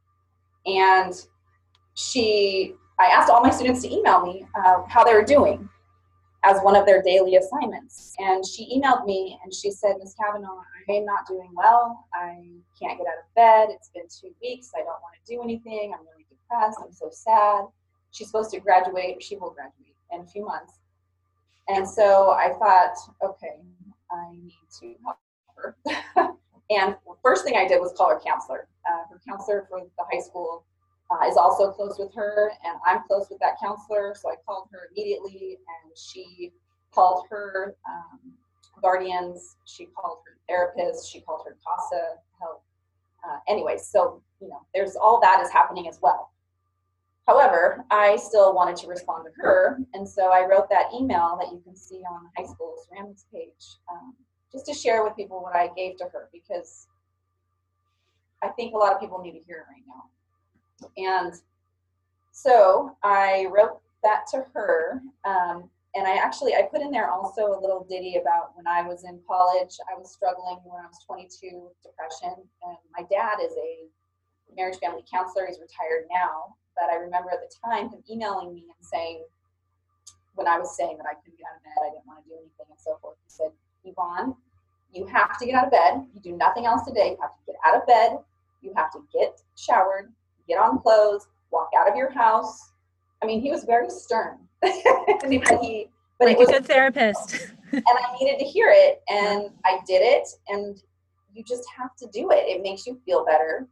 and 0.65 1.13
she. 1.93 2.75
I 2.97 3.07
asked 3.07 3.29
all 3.29 3.41
my 3.41 3.49
students 3.49 3.81
to 3.81 3.93
email 3.93 4.25
me 4.25 4.45
uh, 4.55 4.83
how 4.87 5.03
they 5.03 5.13
were 5.13 5.25
doing 5.25 5.67
as 6.45 6.61
one 6.61 6.75
of 6.75 6.85
their 6.85 7.01
daily 7.01 7.35
assignments. 7.35 8.13
And 8.19 8.45
she 8.45 8.79
emailed 8.79 9.05
me 9.05 9.37
and 9.43 9.53
she 9.53 9.71
said, 9.71 9.95
Miss 9.99 10.13
Kavanaugh, 10.13 10.61
I 10.87 10.93
am 10.93 11.05
not 11.05 11.27
doing 11.27 11.49
well. 11.55 12.05
I 12.13 12.37
can't 12.79 12.97
get 12.97 13.07
out 13.07 13.19
of 13.19 13.35
bed. 13.35 13.75
It's 13.75 13.89
been 13.89 14.05
two 14.07 14.33
weeks. 14.41 14.71
I 14.75 14.79
don't 14.79 15.01
want 15.01 15.15
to 15.25 15.35
do 15.35 15.41
anything. 15.43 15.93
I'm 15.93 16.05
really 16.05 16.25
depressed. 16.29 16.77
I'm 16.83 16.93
so 16.93 17.09
sad. 17.11 17.65
She's 18.11 18.27
supposed 18.27 18.51
to 18.51 18.59
graduate. 18.59 19.21
She 19.21 19.35
will 19.35 19.49
graduate 19.49 19.95
in 20.11 20.21
a 20.21 20.27
few 20.27 20.45
months. 20.45 20.79
And 21.67 21.87
so 21.87 22.31
I 22.31 22.53
thought, 22.59 22.95
okay, 23.23 23.57
I 24.11 24.31
need 24.33 24.53
to 24.79 24.95
help 25.03 25.17
her. 25.57 25.75
and 26.69 26.95
first 27.23 27.43
thing 27.43 27.55
I 27.57 27.67
did 27.67 27.79
was 27.79 27.93
call 27.97 28.09
her 28.09 28.19
counselor. 28.19 28.67
Uh, 28.87 29.03
her 29.09 29.21
counselor 29.27 29.65
for 29.69 29.79
the 29.79 30.03
high 30.11 30.21
school 30.21 30.63
uh, 31.09 31.27
is 31.27 31.37
also 31.37 31.71
close 31.71 31.97
with 31.97 32.13
her, 32.13 32.51
and 32.63 32.77
I'm 32.85 33.01
close 33.07 33.27
with 33.29 33.39
that 33.39 33.59
counselor. 33.59 34.15
So 34.15 34.29
I 34.29 34.35
called 34.45 34.67
her 34.71 34.89
immediately, 34.91 35.57
and 35.57 35.97
she 35.97 36.53
called 36.93 37.25
her 37.29 37.75
um, 37.87 38.19
guardians. 38.81 39.57
She 39.65 39.85
called 39.85 40.19
her 40.25 40.37
therapist. 40.47 41.11
She 41.11 41.21
called 41.21 41.41
her 41.45 41.57
CASA 41.65 42.15
help. 42.39 42.63
Uh, 43.27 43.39
anyway, 43.47 43.77
so 43.77 44.21
you 44.39 44.49
know, 44.49 44.61
there's 44.73 44.95
all 44.95 45.19
that 45.21 45.41
is 45.41 45.49
happening 45.51 45.87
as 45.87 45.99
well. 46.01 46.31
However, 47.27 47.83
I 47.89 48.17
still 48.17 48.53
wanted 48.53 48.75
to 48.77 48.87
respond 48.87 49.25
to 49.25 49.41
her, 49.41 49.79
and 49.93 50.07
so 50.07 50.31
I 50.31 50.45
wrote 50.45 50.69
that 50.69 50.93
email 50.93 51.37
that 51.41 51.51
you 51.51 51.59
can 51.63 51.75
see 51.75 52.01
on 52.09 52.23
the 52.23 52.29
high 52.37 52.47
school 52.47 52.75
ceramics 52.87 53.25
page, 53.33 53.77
um, 53.91 54.13
just 54.51 54.67
to 54.67 54.73
share 54.73 55.03
with 55.03 55.15
people 55.15 55.41
what 55.41 55.55
I 55.55 55.69
gave 55.75 55.97
to 55.97 56.05
her 56.05 56.29
because 56.31 56.87
I 58.43 58.49
think 58.49 58.73
a 58.73 58.77
lot 58.77 58.93
of 58.93 58.99
people 58.99 59.21
need 59.21 59.31
to 59.31 59.39
hear 59.39 59.65
it 59.65 59.71
right 59.71 59.83
now. 59.87 60.03
And 60.97 61.33
so 62.31 62.95
I 63.03 63.47
wrote 63.51 63.81
that 64.03 64.27
to 64.31 64.45
her, 64.53 65.01
um, 65.25 65.69
and 65.95 66.05
I 66.05 66.17
actually 66.17 66.53
I 66.53 66.63
put 66.63 66.81
in 66.81 66.91
there 66.91 67.09
also 67.09 67.57
a 67.57 67.59
little 67.59 67.87
ditty 67.89 68.17
about 68.21 68.55
when 68.55 68.67
I 68.67 68.81
was 68.81 69.03
in 69.03 69.19
college. 69.27 69.77
I 69.89 69.97
was 69.97 70.11
struggling 70.11 70.59
when 70.63 70.83
I 70.83 70.87
was 70.87 70.99
22 71.07 71.63
with 71.63 71.81
depression, 71.81 72.35
and 72.63 72.77
my 72.95 73.03
dad 73.09 73.37
is 73.43 73.53
a 73.53 73.87
marriage 74.55 74.77
family 74.77 75.03
counselor. 75.11 75.47
He's 75.47 75.59
retired 75.59 76.05
now, 76.11 76.55
but 76.75 76.91
I 76.91 76.95
remember 76.95 77.31
at 77.31 77.39
the 77.39 77.51
time 77.63 77.89
him 77.89 78.03
emailing 78.09 78.53
me 78.53 78.65
and 78.67 78.85
saying, 78.85 79.23
when 80.35 80.47
I 80.47 80.59
was 80.59 80.75
saying 80.75 80.97
that 80.97 81.05
I 81.07 81.15
couldn't 81.15 81.39
get 81.39 81.47
out 81.47 81.57
of 81.57 81.63
bed, 81.63 81.79
I 81.81 81.89
didn't 81.91 82.05
want 82.05 82.23
to 82.23 82.29
do 82.29 82.35
anything 82.35 82.67
and 82.69 82.79
so 82.79 82.97
forth, 83.01 83.15
he 83.23 83.29
said, 83.31 83.51
Yvonne, 83.83 84.35
you 84.91 85.05
have 85.07 85.37
to 85.39 85.45
get 85.45 85.55
out 85.55 85.65
of 85.65 85.71
bed. 85.71 86.05
You 86.13 86.21
do 86.21 86.37
nothing 86.37 86.65
else 86.65 86.85
today. 86.85 87.15
You 87.15 87.17
have 87.21 87.31
to 87.31 87.43
get 87.45 87.55
out 87.65 87.75
of 87.75 87.87
bed. 87.87 88.17
You 88.61 88.73
have 88.75 88.91
to 88.93 88.99
get 89.13 89.41
showered, 89.57 90.11
get 90.47 90.57
on 90.57 90.79
clothes, 90.81 91.27
walk 91.51 91.69
out 91.77 91.89
of 91.89 91.95
your 91.95 92.11
house. 92.11 92.71
I 93.21 93.25
mean, 93.25 93.41
he 93.41 93.51
was 93.51 93.63
very 93.63 93.89
stern. 93.89 94.37
but 94.61 94.73
he, 95.61 95.89
but 96.19 96.27
like 96.27 96.39
a 96.39 96.45
good 96.45 96.65
therapist. 96.65 97.51
and 97.71 97.83
I 97.85 98.15
needed 98.19 98.39
to 98.39 98.45
hear 98.45 98.71
it, 98.71 99.01
and 99.09 99.49
I 99.65 99.79
did 99.85 100.01
it. 100.01 100.27
And 100.47 100.81
you 101.33 101.43
just 101.43 101.63
have 101.77 101.95
to 101.97 102.07
do 102.13 102.31
it. 102.31 102.47
It 102.47 102.61
makes 102.61 102.87
you 102.87 102.99
feel 103.05 103.25
better 103.25 103.67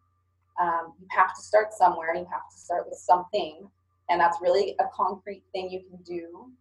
um, 0.59 0.93
you 0.99 1.07
have 1.09 1.33
to 1.35 1.41
start 1.41 1.73
somewhere 1.73 2.13
you 2.15 2.25
have 2.31 2.49
to 2.51 2.57
start 2.57 2.85
with 2.89 2.97
something. 2.97 3.67
And 4.09 4.19
that's 4.19 4.37
really 4.41 4.75
a 4.79 4.85
concrete 4.93 5.43
thing 5.51 5.69
you 5.71 5.81
can 5.89 5.97
do. 6.03 6.51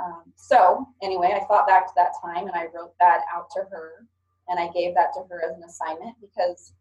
Um, 0.00 0.22
so 0.36 0.86
anyway 1.02 1.32
i 1.36 1.44
thought 1.44 1.66
back 1.66 1.86
to 1.86 1.92
that 1.96 2.12
time 2.22 2.46
and 2.46 2.56
i 2.56 2.66
wrote 2.74 2.94
that 3.00 3.20
out 3.34 3.50
to 3.56 3.60
her. 3.70 4.06
And 4.48 4.58
i 4.58 4.68
gave 4.72 4.94
that 4.94 5.12
to 5.14 5.20
her 5.28 5.42
as 5.44 5.56
an 5.56 5.64
assignment 5.64 6.16
because 6.20 6.72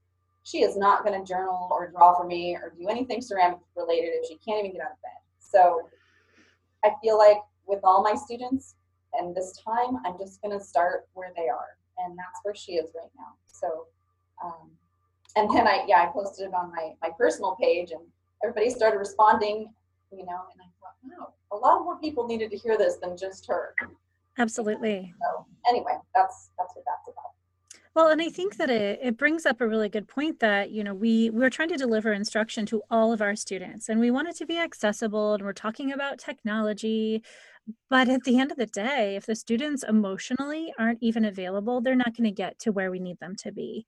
she 0.44 0.64
is 0.64 0.78
not 0.78 1.04
going 1.04 1.20
to 1.20 1.28
journal 1.28 1.68
or 1.72 1.92
draw 1.92 2.18
for 2.18 2.26
me 2.26 2.56
or 2.56 2.74
do 2.78 2.88
anything 2.88 3.22
ceramic 3.22 3.60
related 3.76 4.12
if 4.14 4.28
she 4.28 4.38
can't 4.38 4.60
even 4.60 4.72
get 4.72 4.82
out 4.82 4.92
of 4.92 5.02
bed. 5.02 5.20
So 5.40 5.82
i 6.84 6.92
feel 7.02 7.18
like 7.18 7.38
with 7.66 7.80
all 7.84 8.02
my 8.04 8.16
students 8.16 8.76
and 9.14 9.36
this 9.36 9.60
time 9.64 9.98
i'm 10.06 10.18
just 10.18 10.42
going 10.42 10.58
to 10.58 10.64
start 10.64 11.08
where 11.14 11.32
they 11.36 11.50
are. 11.50 11.78
And 11.98 12.18
that's 12.18 12.40
where 12.44 12.56
she 12.56 12.74
is 12.74 12.90
right 12.96 13.12
now. 13.18 13.34
So 13.48 13.88
um, 14.44 14.72
and 15.36 15.50
then 15.50 15.68
I 15.68 15.86
yeah 15.88 16.02
I 16.02 16.08
posted 16.08 16.48
it 16.48 16.54
on 16.54 16.72
my 16.72 16.94
my 17.02 17.10
personal 17.18 17.56
page 17.62 17.92
and 17.92 18.02
everybody 18.44 18.70
started 18.70 18.98
responding, 18.98 19.72
you 20.12 20.26
know, 20.26 20.42
and 20.52 20.62
I 20.62 20.70
thought, 20.80 20.96
wow, 21.04 21.34
a 21.52 21.58
lot 21.58 21.84
more 21.84 22.00
people 22.00 22.28
needed 22.28 22.52
to 22.52 22.58
hear 22.58 22.78
this 22.78 22.98
than 22.98 23.18
just 23.18 23.48
her. 23.48 23.74
Absolutely. 24.38 25.14
So 25.22 25.46
anyway, 25.68 25.98
that's 26.16 26.52
that's 26.58 26.76
what 26.76 26.86
that's 26.86 27.08
about. 27.08 27.30
Well, 27.96 28.10
and 28.10 28.22
I 28.22 28.30
think 28.30 28.56
that 28.58 28.70
it, 28.70 29.00
it 29.02 29.18
brings 29.18 29.46
up 29.46 29.60
a 29.60 29.68
really 29.68 29.90
good 29.90 30.08
point 30.08 30.40
that, 30.40 30.72
you 30.72 30.84
know, 30.84 30.94
we 30.94 31.32
we're 31.32 31.50
trying 31.50 31.70
to 31.70 31.78
deliver 31.78 32.14
instruction 32.14 32.66
to 32.68 32.82
all 32.90 33.12
of 33.12 33.22
our 33.22 33.36
students 33.36 33.90
and 33.90 34.00
we 34.00 34.12
want 34.12 34.30
it 34.30 34.38
to 34.38 34.46
be 34.46 34.58
accessible 34.58 35.34
and 35.34 35.44
we're 35.44 35.54
talking 35.54 35.92
about 35.92 36.20
technology. 36.20 37.24
But 37.90 38.08
at 38.08 38.24
the 38.24 38.40
end 38.40 38.52
of 38.52 38.58
the 38.58 38.68
day, 38.68 39.16
if 39.16 39.26
the 39.26 39.36
students 39.36 39.84
emotionally 39.84 40.74
aren't 40.80 41.04
even 41.04 41.26
available, 41.26 41.82
they're 41.82 41.96
not 41.96 42.16
going 42.16 42.24
to 42.24 42.32
get 42.32 42.58
to 42.60 42.72
where 42.72 42.90
we 42.90 43.00
need 43.00 43.20
them 43.20 43.36
to 43.44 43.52
be. 43.52 43.86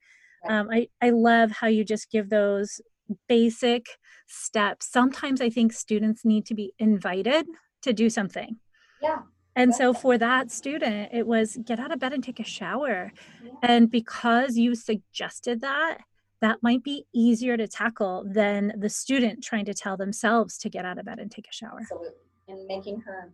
Um, 0.48 0.70
I, 0.72 0.88
I 1.02 1.12
love 1.12 1.52
how 1.52 1.68
you 1.68 1.84
just 1.84 2.10
give 2.12 2.30
those 2.30 2.82
basic 3.28 3.86
steps. 4.28 4.90
Sometimes 4.92 5.42
I 5.42 5.50
think 5.50 5.74
students 5.74 6.26
need 6.26 6.46
to 6.48 6.56
be 6.56 6.74
invited 6.80 7.46
to 7.82 7.94
do 7.94 8.10
something. 8.10 8.58
Yeah. 9.02 9.20
And 9.56 9.76
so 9.76 9.94
for 9.94 10.18
that 10.18 10.50
student, 10.50 11.10
it 11.14 11.28
was 11.28 11.58
get 11.66 11.80
out 11.80 11.92
of 11.92 12.00
bed 12.00 12.14
and 12.14 12.24
take 12.24 12.40
a 12.40 12.46
shower. 12.46 13.12
Yeah. 13.44 13.52
And 13.62 13.92
because 13.92 14.56
you 14.56 14.76
suggested 14.76 15.62
that, 15.62 16.00
that 16.40 16.64
might 16.64 16.84
be 16.84 17.06
easier 17.14 17.58
to 17.58 17.68
tackle 17.68 18.24
than 18.26 18.74
the 18.78 18.90
student 18.90 19.44
trying 19.44 19.66
to 19.66 19.74
tell 19.74 19.98
themselves 19.98 20.58
to 20.60 20.70
get 20.70 20.86
out 20.86 20.98
of 20.98 21.06
bed 21.06 21.20
and 21.20 21.30
take 21.30 21.48
a 21.48 21.54
shower. 21.54 21.80
Absolutely. 21.82 22.10
And 22.48 22.66
making 22.66 23.02
her 23.02 23.32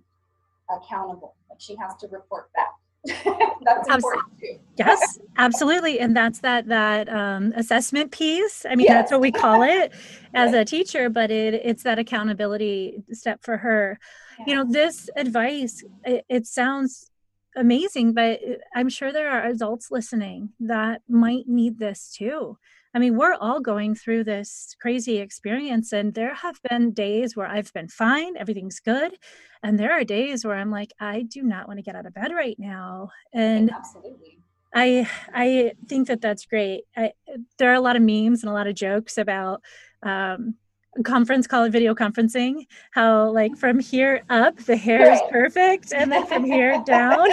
accountable. 0.69 1.35
Like 1.49 1.61
she 1.61 1.75
has 1.75 1.95
to 2.01 2.07
report 2.07 2.51
back. 2.53 2.73
That's 3.05 3.87
important 3.89 4.39
too. 4.39 4.59
Yes, 4.77 5.19
absolutely. 5.37 5.99
And 5.99 6.15
that's 6.15 6.39
that 6.39 6.67
that 6.67 7.09
um, 7.09 7.51
assessment 7.55 8.11
piece. 8.11 8.65
I 8.69 8.75
mean, 8.75 8.87
that's 8.87 9.11
what 9.11 9.21
we 9.21 9.31
call 9.31 9.63
it 9.63 9.91
as 10.35 10.51
Right. 10.53 10.59
a 10.61 10.65
teacher, 10.65 11.09
but 11.09 11.31
it 11.31 11.55
it's 11.55 11.83
that 11.83 11.97
accountability 11.97 13.03
step 13.11 13.39
for 13.43 13.57
her. 13.57 13.97
You 14.45 14.55
know, 14.55 14.65
this 14.69 15.09
advice, 15.15 15.83
it, 16.05 16.25
it 16.29 16.45
sounds 16.45 17.09
amazing, 17.55 18.13
but 18.13 18.39
I'm 18.75 18.87
sure 18.89 19.11
there 19.11 19.31
are 19.31 19.47
adults 19.47 19.89
listening 19.89 20.49
that 20.59 21.01
might 21.09 21.47
need 21.47 21.79
this 21.79 22.13
too. 22.15 22.57
I 22.97 22.99
mean, 22.99 23.15
we're 23.15 23.35
all 23.35 23.59
going 23.59 23.93
through 23.93 24.23
this 24.23 24.75
crazy 24.81 25.19
experience, 25.19 25.93
and 25.93 26.15
there 26.15 26.33
have 26.33 26.59
been 26.67 26.93
days 26.93 27.35
where 27.35 27.45
I've 27.45 27.71
been 27.71 27.89
fine, 27.89 28.35
everything's 28.35 28.79
good. 28.79 29.15
And 29.61 29.77
there 29.77 29.91
are 29.91 30.03
days 30.03 30.43
where 30.43 30.55
I'm 30.55 30.71
like, 30.71 30.93
I 30.99 31.21
do 31.21 31.43
not 31.43 31.67
want 31.67 31.77
to 31.77 31.83
get 31.83 31.95
out 31.95 32.07
of 32.07 32.15
bed 32.15 32.31
right 32.33 32.55
now. 32.57 33.11
And 33.31 33.69
Absolutely. 33.71 34.39
I 34.73 35.07
I 35.31 35.73
think 35.87 36.07
that 36.07 36.21
that's 36.21 36.47
great. 36.47 36.85
I, 36.95 37.11
there 37.59 37.69
are 37.69 37.75
a 37.75 37.81
lot 37.81 37.97
of 37.97 38.01
memes 38.01 38.41
and 38.41 38.49
a 38.49 38.53
lot 38.53 38.65
of 38.65 38.73
jokes 38.73 39.19
about 39.19 39.61
um, 40.01 40.55
conference 41.03 41.45
call 41.45 41.65
and 41.65 41.71
video 41.71 41.93
conferencing. 41.93 42.65
How 42.89 43.29
like 43.29 43.55
from 43.59 43.79
here 43.79 44.23
up 44.31 44.57
the 44.57 44.75
hair 44.75 45.13
is 45.13 45.21
perfect, 45.29 45.93
and 45.93 46.11
then 46.11 46.25
from 46.25 46.43
here 46.43 46.81
down, 46.87 47.27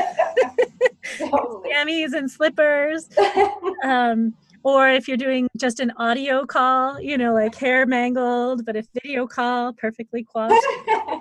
Totally. 1.19 1.71
jammies 1.71 2.13
and 2.13 2.31
slippers. 2.31 3.09
Um, 3.83 4.35
or 4.65 4.89
if 4.89 5.07
you're 5.07 5.17
doing 5.17 5.49
just 5.59 5.79
an 5.79 5.93
audio 5.99 6.45
call, 6.45 7.01
you 7.01 7.17
know, 7.17 7.33
like 7.33 7.55
hair 7.55 7.87
mangled, 7.87 8.65
but 8.65 8.77
a 8.77 8.83
video 8.95 9.27
call, 9.27 9.73
perfectly 9.75 10.25
coiffed. 10.25 10.53
I 10.89 11.21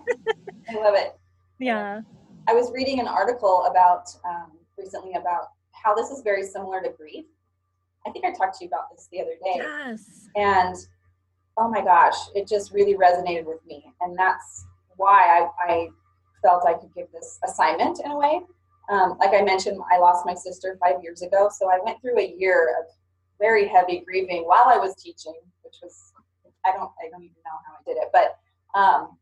love 0.76 0.96
it. 0.96 1.16
Yeah. 1.60 2.02
I 2.48 2.54
was 2.54 2.72
reading 2.74 3.00
an 3.00 3.08
article 3.08 3.66
about 3.70 4.10
um, 4.26 4.54
recently 4.78 5.14
about 5.14 5.50
how 5.72 5.94
this 5.94 6.10
is 6.10 6.22
very 6.24 6.44
similar 6.44 6.82
to 6.82 6.90
grief. 6.90 7.26
I 8.08 8.12
think 8.12 8.26
I 8.26 8.32
talked 8.32 8.58
to 8.60 8.66
you 8.66 8.70
about 8.70 8.90
this 8.92 9.08
the 9.12 9.22
other 9.22 9.36
day. 9.44 9.58
Yes. 9.58 10.30
and 10.36 10.76
oh 11.58 11.70
my 11.70 11.82
gosh 11.82 12.16
it 12.36 12.48
just 12.48 12.74
really 12.74 12.96
resonated 12.96 13.46
with 13.46 13.64
me 13.66 13.84
and 14.02 14.18
that's 14.18 14.66
why 14.98 15.48
i, 15.68 15.72
I 15.72 15.88
felt 16.42 16.66
i 16.68 16.74
could 16.74 16.94
give 16.96 17.08
this 17.14 17.40
assignment 17.46 18.00
in 18.04 18.12
a 18.12 18.18
way 18.18 18.42
um, 18.90 19.18
like 19.20 19.40
i 19.40 19.42
mentioned 19.44 19.80
i 19.92 20.00
lost 20.00 20.26
my 20.26 20.34
sister 20.34 20.78
five 20.84 21.04
years 21.04 21.22
ago 21.22 21.50
so 21.56 21.70
i 21.70 21.80
went 21.84 22.02
through 22.02 22.20
a 22.20 22.34
year 22.38 22.76
of 22.80 22.86
very 23.44 23.68
heavy 23.68 24.02
grieving 24.06 24.44
while 24.44 24.66
i 24.68 24.78
was 24.78 24.96
teaching 24.96 25.36
which 25.64 25.76
was 25.82 26.14
i 26.66 26.72
don't 26.72 26.92
i 27.04 27.10
don't 27.12 27.24
even 27.24 27.42
know 27.48 27.58
how 27.66 27.74
i 27.74 27.84
did 27.86 27.98
it 27.98 28.10
but 28.14 28.38
um, 28.80 29.18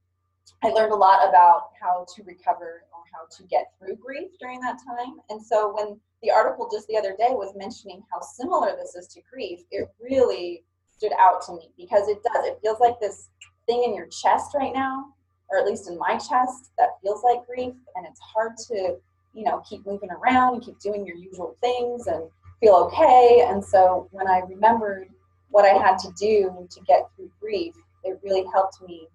i 0.64 0.70
learned 0.70 0.94
a 0.94 0.96
lot 1.08 1.28
about 1.28 1.70
how 1.82 2.06
to 2.14 2.24
recover 2.24 2.84
or 2.94 3.02
how 3.14 3.24
to 3.36 3.44
get 3.48 3.72
through 3.78 3.96
grief 3.96 4.30
during 4.40 4.60
that 4.60 4.78
time 4.86 5.16
and 5.30 5.42
so 5.42 5.74
when 5.76 6.00
the 6.22 6.30
article 6.30 6.70
just 6.72 6.88
the 6.88 6.98
other 6.98 7.16
day 7.18 7.30
was 7.32 7.54
mentioning 7.56 8.04
how 8.14 8.20
similar 8.22 8.76
this 8.78 8.96
is 8.96 9.08
to 9.08 9.22
grief 9.32 9.62
it 9.72 9.90
really 10.00 10.64
stood 11.02 11.14
out 11.20 11.42
to 11.44 11.54
me 11.54 11.72
because 11.78 12.08
it 12.08 12.20
does. 12.24 12.46
It 12.46 12.60
feels 12.62 12.80
like 12.80 13.00
this 13.00 13.30
thing 13.66 13.84
in 13.84 13.96
your 13.96 14.06
chest 14.08 14.54
right 14.54 14.74
now, 14.74 15.14
or 15.50 15.58
at 15.58 15.66
least 15.66 15.90
in 15.90 15.98
my 15.98 16.14
chest, 16.14 16.72
that 16.78 16.90
feels 17.02 17.24
like 17.24 17.46
grief, 17.48 17.74
and 17.96 18.06
it's 18.06 18.20
hard 18.20 18.52
to, 18.68 18.98
you 19.34 19.44
know, 19.44 19.64
keep 19.68 19.86
moving 19.86 20.10
around 20.12 20.56
and 20.56 20.64
keep 20.64 20.80
doing 20.80 21.06
your 21.06 21.16
usual 21.16 21.58
things 21.62 22.06
and 22.06 22.30
feel 22.62 22.76
okay. 22.76 23.46
And 23.48 23.64
so 23.64 24.08
when 24.12 24.28
I 24.28 24.40
remembered 24.48 25.10
what 25.50 25.66
I 25.66 25.74
had 25.78 25.98
to 26.00 26.12
do 26.18 26.68
to 26.70 26.82
get 26.82 27.10
through 27.16 27.32
grief, 27.40 27.74
it 28.04 28.20
really 28.24 28.46
helped 28.54 28.82
me 28.82 29.08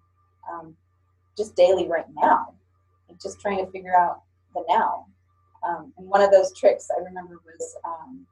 um, 0.51 0.75
just 1.35 1.55
daily 1.55 1.87
right 1.87 2.05
now, 2.15 2.53
like 3.09 3.19
just 3.19 3.41
trying 3.41 3.65
to 3.65 3.71
figure 3.71 3.95
out 3.95 4.21
the 4.53 4.63
now. 4.67 5.05
Um, 5.67 5.93
and 5.97 6.07
one 6.07 6.21
of 6.21 6.31
those 6.31 6.55
tricks 6.57 6.87
I 6.95 7.01
remember 7.01 7.41
was 7.43 7.75
um, 7.83 8.27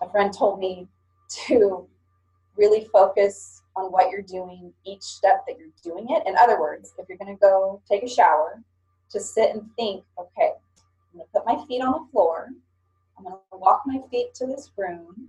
a 0.00 0.08
friend 0.10 0.32
told 0.32 0.58
me 0.58 0.88
to 1.46 1.86
really 2.56 2.88
focus 2.92 3.62
on 3.76 3.90
what 3.90 4.10
you're 4.10 4.22
doing 4.22 4.72
each 4.84 5.02
step 5.02 5.44
that 5.46 5.56
you're 5.58 5.68
doing 5.82 6.06
it. 6.10 6.26
In 6.26 6.36
other 6.36 6.60
words, 6.60 6.92
if 6.98 7.08
you're 7.08 7.18
going 7.18 7.34
to 7.34 7.40
go 7.40 7.80
take 7.88 8.02
a 8.02 8.08
shower, 8.08 8.62
to 9.12 9.20
sit 9.20 9.54
and 9.54 9.62
think, 9.76 10.04
okay, 10.18 10.52
I'm 11.12 11.18
going 11.18 11.26
to 11.26 11.32
put 11.32 11.46
my 11.46 11.64
feet 11.66 11.82
on 11.82 11.92
the 11.92 12.08
floor. 12.10 12.48
I'm 13.26 13.32
going 13.32 13.42
to 13.52 13.58
walk 13.58 13.82
my 13.86 14.00
feet 14.10 14.34
to 14.34 14.46
this 14.46 14.70
room. 14.76 15.28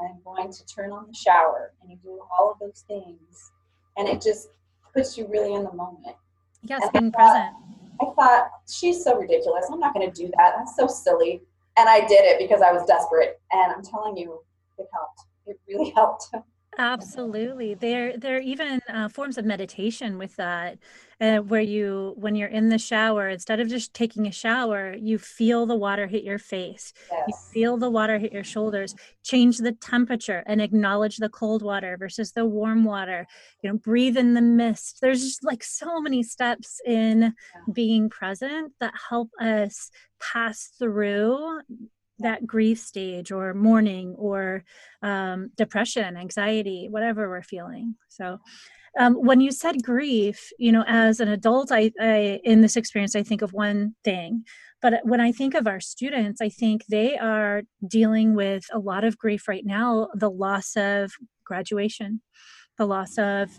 I'm 0.00 0.18
going 0.24 0.52
to 0.52 0.66
turn 0.66 0.90
on 0.92 1.06
the 1.08 1.14
shower. 1.14 1.72
And 1.80 1.90
you 1.90 1.98
do 2.02 2.20
all 2.38 2.50
of 2.52 2.58
those 2.58 2.84
things. 2.88 3.50
And 3.96 4.08
it 4.08 4.20
just 4.22 4.48
puts 4.94 5.16
you 5.18 5.26
really 5.28 5.54
in 5.54 5.64
the 5.64 5.72
moment. 5.72 6.16
Yes, 6.62 6.82
And 6.82 6.90
I 6.96 7.00
being 7.00 7.12
thought- 7.12 7.18
present. 7.32 7.56
I 8.00 8.04
thought, 8.16 8.50
she's 8.68 9.04
so 9.04 9.16
ridiculous. 9.18 9.66
I'm 9.70 9.78
not 9.78 9.94
going 9.94 10.10
to 10.10 10.16
do 10.22 10.28
that. 10.36 10.54
That's 10.56 10.74
so 10.74 10.86
silly. 10.86 11.42
And 11.76 11.88
I 11.88 12.00
did 12.00 12.24
it 12.24 12.38
because 12.38 12.60
I 12.62 12.72
was 12.72 12.84
desperate. 12.86 13.40
And 13.52 13.72
I'm 13.72 13.82
telling 13.82 14.16
you, 14.16 14.40
it 14.78 14.86
helped. 14.92 15.20
It 15.46 15.60
really 15.68 15.90
helped. 15.96 16.28
Absolutely. 16.78 17.74
There, 17.74 18.16
there 18.16 18.36
are 18.36 18.40
even 18.40 18.80
uh, 18.88 19.08
forms 19.08 19.36
of 19.36 19.44
meditation 19.44 20.16
with 20.16 20.34
that, 20.36 20.78
uh, 21.20 21.38
where 21.38 21.60
you, 21.60 22.14
when 22.16 22.34
you're 22.34 22.48
in 22.48 22.70
the 22.70 22.78
shower, 22.78 23.28
instead 23.28 23.60
of 23.60 23.68
just 23.68 23.92
taking 23.92 24.26
a 24.26 24.32
shower, 24.32 24.94
you 24.98 25.18
feel 25.18 25.66
the 25.66 25.76
water 25.76 26.06
hit 26.06 26.24
your 26.24 26.38
face. 26.38 26.94
You 27.26 27.34
feel 27.52 27.76
the 27.76 27.90
water 27.90 28.18
hit 28.18 28.32
your 28.32 28.42
shoulders. 28.42 28.94
Change 29.22 29.58
the 29.58 29.72
temperature 29.72 30.42
and 30.46 30.62
acknowledge 30.62 31.18
the 31.18 31.28
cold 31.28 31.62
water 31.62 31.96
versus 31.98 32.32
the 32.32 32.46
warm 32.46 32.84
water. 32.84 33.26
You 33.62 33.70
know, 33.70 33.76
breathe 33.78 34.16
in 34.16 34.32
the 34.32 34.40
mist. 34.40 34.98
There's 35.02 35.22
just 35.22 35.44
like 35.44 35.62
so 35.62 36.00
many 36.00 36.22
steps 36.22 36.80
in 36.86 37.34
being 37.70 38.08
present 38.08 38.72
that 38.80 38.94
help 39.10 39.30
us 39.38 39.90
pass 40.20 40.70
through 40.78 41.60
that 42.22 42.46
grief 42.46 42.78
stage 42.78 43.30
or 43.32 43.54
mourning 43.54 44.14
or 44.18 44.64
um, 45.02 45.50
depression, 45.56 46.16
anxiety, 46.16 46.88
whatever 46.90 47.28
we're 47.28 47.42
feeling. 47.42 47.96
So, 48.08 48.38
um, 48.98 49.14
when 49.14 49.40
you 49.40 49.52
said 49.52 49.82
grief, 49.82 50.50
you 50.58 50.70
know, 50.70 50.84
as 50.86 51.20
an 51.20 51.28
adult, 51.28 51.72
I, 51.72 51.92
I 51.98 52.40
in 52.44 52.60
this 52.60 52.76
experience, 52.76 53.16
I 53.16 53.22
think 53.22 53.40
of 53.40 53.52
one 53.52 53.94
thing. 54.04 54.44
But 54.82 55.00
when 55.04 55.20
I 55.20 55.32
think 55.32 55.54
of 55.54 55.66
our 55.66 55.80
students, 55.80 56.40
I 56.40 56.48
think 56.48 56.84
they 56.86 57.16
are 57.16 57.62
dealing 57.86 58.34
with 58.34 58.66
a 58.72 58.78
lot 58.78 59.04
of 59.04 59.16
grief 59.16 59.48
right 59.48 59.64
now 59.64 60.08
the 60.14 60.30
loss 60.30 60.76
of 60.76 61.12
graduation, 61.44 62.20
the 62.76 62.86
loss 62.86 63.16
of, 63.16 63.50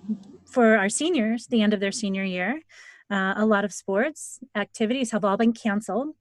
for 0.46 0.76
our 0.78 0.90
seniors, 0.90 1.48
the 1.48 1.62
end 1.62 1.74
of 1.74 1.80
their 1.80 1.92
senior 1.92 2.24
year. 2.24 2.62
Uh, 3.10 3.34
a 3.38 3.46
lot 3.46 3.66
of 3.66 3.74
sports 3.74 4.40
activities 4.56 5.12
have 5.12 5.24
all 5.24 5.38
been 5.38 5.54
canceled. 5.54 6.16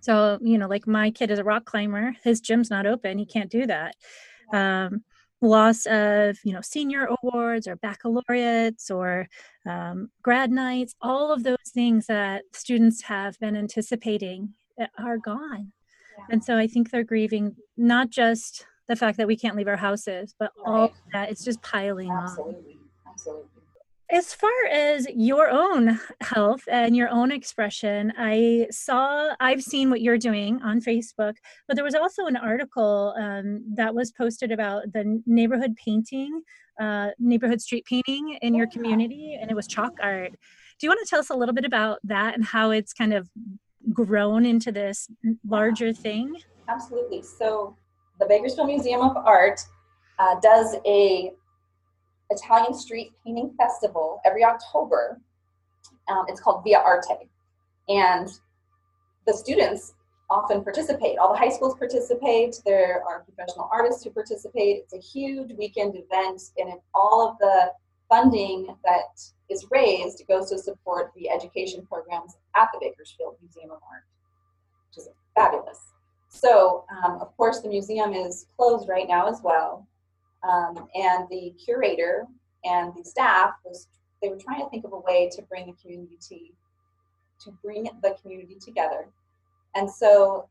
So, 0.00 0.38
you 0.42 0.58
know, 0.58 0.68
like 0.68 0.86
my 0.86 1.10
kid 1.10 1.30
is 1.30 1.38
a 1.38 1.44
rock 1.44 1.64
climber, 1.64 2.14
his 2.22 2.40
gym's 2.40 2.70
not 2.70 2.86
open, 2.86 3.18
he 3.18 3.26
can't 3.26 3.50
do 3.50 3.66
that. 3.66 3.94
Um, 4.52 5.02
loss 5.42 5.86
of, 5.86 6.38
you 6.44 6.52
know, 6.52 6.60
senior 6.62 7.08
awards 7.22 7.68
or 7.68 7.76
baccalaureates 7.76 8.90
or 8.90 9.28
um, 9.68 10.10
grad 10.22 10.50
nights, 10.50 10.94
all 11.00 11.32
of 11.32 11.42
those 11.42 11.56
things 11.74 12.06
that 12.06 12.44
students 12.52 13.02
have 13.02 13.38
been 13.38 13.56
anticipating 13.56 14.54
uh, 14.80 14.86
are 14.98 15.18
gone. 15.18 15.72
Yeah. 16.18 16.24
And 16.30 16.44
so 16.44 16.56
I 16.56 16.66
think 16.66 16.90
they're 16.90 17.04
grieving 17.04 17.56
not 17.76 18.10
just 18.10 18.66
the 18.88 18.96
fact 18.96 19.18
that 19.18 19.26
we 19.26 19.36
can't 19.36 19.56
leave 19.56 19.68
our 19.68 19.76
houses, 19.76 20.34
but 20.38 20.52
all 20.64 20.72
Right. 20.72 20.90
of 20.90 20.96
that 21.12 21.30
it's 21.30 21.44
just 21.44 21.60
piling 21.62 22.10
on. 22.10 22.22
Absolutely. 22.24 22.78
As 24.08 24.32
far 24.32 24.52
as 24.70 25.08
your 25.16 25.50
own 25.50 25.98
health 26.20 26.62
and 26.70 26.96
your 26.96 27.08
own 27.08 27.32
expression, 27.32 28.12
I 28.16 28.68
saw, 28.70 29.34
I've 29.40 29.62
seen 29.62 29.90
what 29.90 30.00
you're 30.00 30.16
doing 30.16 30.62
on 30.62 30.80
Facebook, 30.80 31.34
but 31.66 31.74
there 31.74 31.84
was 31.84 31.96
also 31.96 32.26
an 32.26 32.36
article 32.36 33.14
um, 33.18 33.64
that 33.74 33.92
was 33.92 34.12
posted 34.12 34.52
about 34.52 34.92
the 34.92 35.20
neighborhood 35.26 35.74
painting, 35.76 36.42
uh, 36.80 37.10
neighborhood 37.18 37.60
street 37.60 37.84
painting 37.84 38.38
in 38.42 38.54
your 38.54 38.68
community, 38.68 39.36
and 39.40 39.50
it 39.50 39.54
was 39.54 39.66
chalk 39.66 39.94
art. 40.00 40.30
Do 40.78 40.86
you 40.86 40.88
want 40.88 41.00
to 41.04 41.10
tell 41.10 41.18
us 41.18 41.30
a 41.30 41.34
little 41.34 41.54
bit 41.54 41.64
about 41.64 41.98
that 42.04 42.36
and 42.36 42.44
how 42.44 42.70
it's 42.70 42.92
kind 42.92 43.12
of 43.12 43.28
grown 43.92 44.46
into 44.46 44.70
this 44.70 45.08
larger 45.48 45.92
thing? 45.92 46.36
Absolutely. 46.68 47.22
So 47.22 47.76
the 48.20 48.26
Bakersfield 48.26 48.68
Museum 48.68 49.00
of 49.00 49.16
Art 49.16 49.60
uh, 50.20 50.38
does 50.40 50.76
a 50.86 51.32
Italian 52.30 52.74
street 52.74 53.12
painting 53.24 53.54
festival 53.56 54.20
every 54.24 54.44
October. 54.44 55.20
Um, 56.08 56.24
it's 56.28 56.40
called 56.40 56.62
Via 56.64 56.78
Arte, 56.78 57.28
and 57.88 58.28
the 59.26 59.34
students 59.34 59.94
often 60.28 60.62
participate. 60.62 61.18
All 61.18 61.32
the 61.32 61.38
high 61.38 61.50
schools 61.50 61.76
participate. 61.76 62.60
There 62.64 63.02
are 63.08 63.24
professional 63.24 63.68
artists 63.72 64.02
who 64.04 64.10
participate. 64.10 64.78
It's 64.78 64.94
a 64.94 64.98
huge 64.98 65.52
weekend 65.56 65.94
event, 65.96 66.42
and 66.58 66.72
all 66.94 67.28
of 67.28 67.38
the 67.38 67.72
funding 68.08 68.76
that 68.84 69.20
is 69.48 69.66
raised 69.70 70.22
goes 70.28 70.50
to 70.50 70.58
support 70.58 71.12
the 71.16 71.28
education 71.28 71.86
programs 71.86 72.36
at 72.56 72.68
the 72.72 72.78
Bakersfield 72.80 73.36
Museum 73.40 73.70
of 73.70 73.78
Art, 73.90 74.04
which 74.88 74.98
is 74.98 75.08
fabulous. 75.34 75.80
So, 76.28 76.84
um, 76.90 77.18
of 77.20 77.36
course, 77.36 77.60
the 77.60 77.68
museum 77.68 78.12
is 78.12 78.46
closed 78.56 78.88
right 78.88 79.08
now 79.08 79.28
as 79.28 79.40
well. 79.42 79.86
Um, 80.46 80.88
and 80.94 81.28
the 81.28 81.54
curator 81.62 82.26
and 82.64 82.92
the 82.96 83.04
staff 83.04 83.54
was 83.64 83.88
they 84.22 84.28
were 84.28 84.38
trying 84.38 84.62
to 84.62 84.70
think 84.70 84.84
of 84.84 84.92
a 84.92 84.98
way 84.98 85.28
to 85.34 85.42
bring 85.42 85.66
the 85.66 85.72
community 85.82 86.52
to 87.40 87.50
bring 87.62 87.88
the 88.02 88.16
community 88.20 88.56
together. 88.60 89.08
And 89.74 89.90
so 89.90 90.48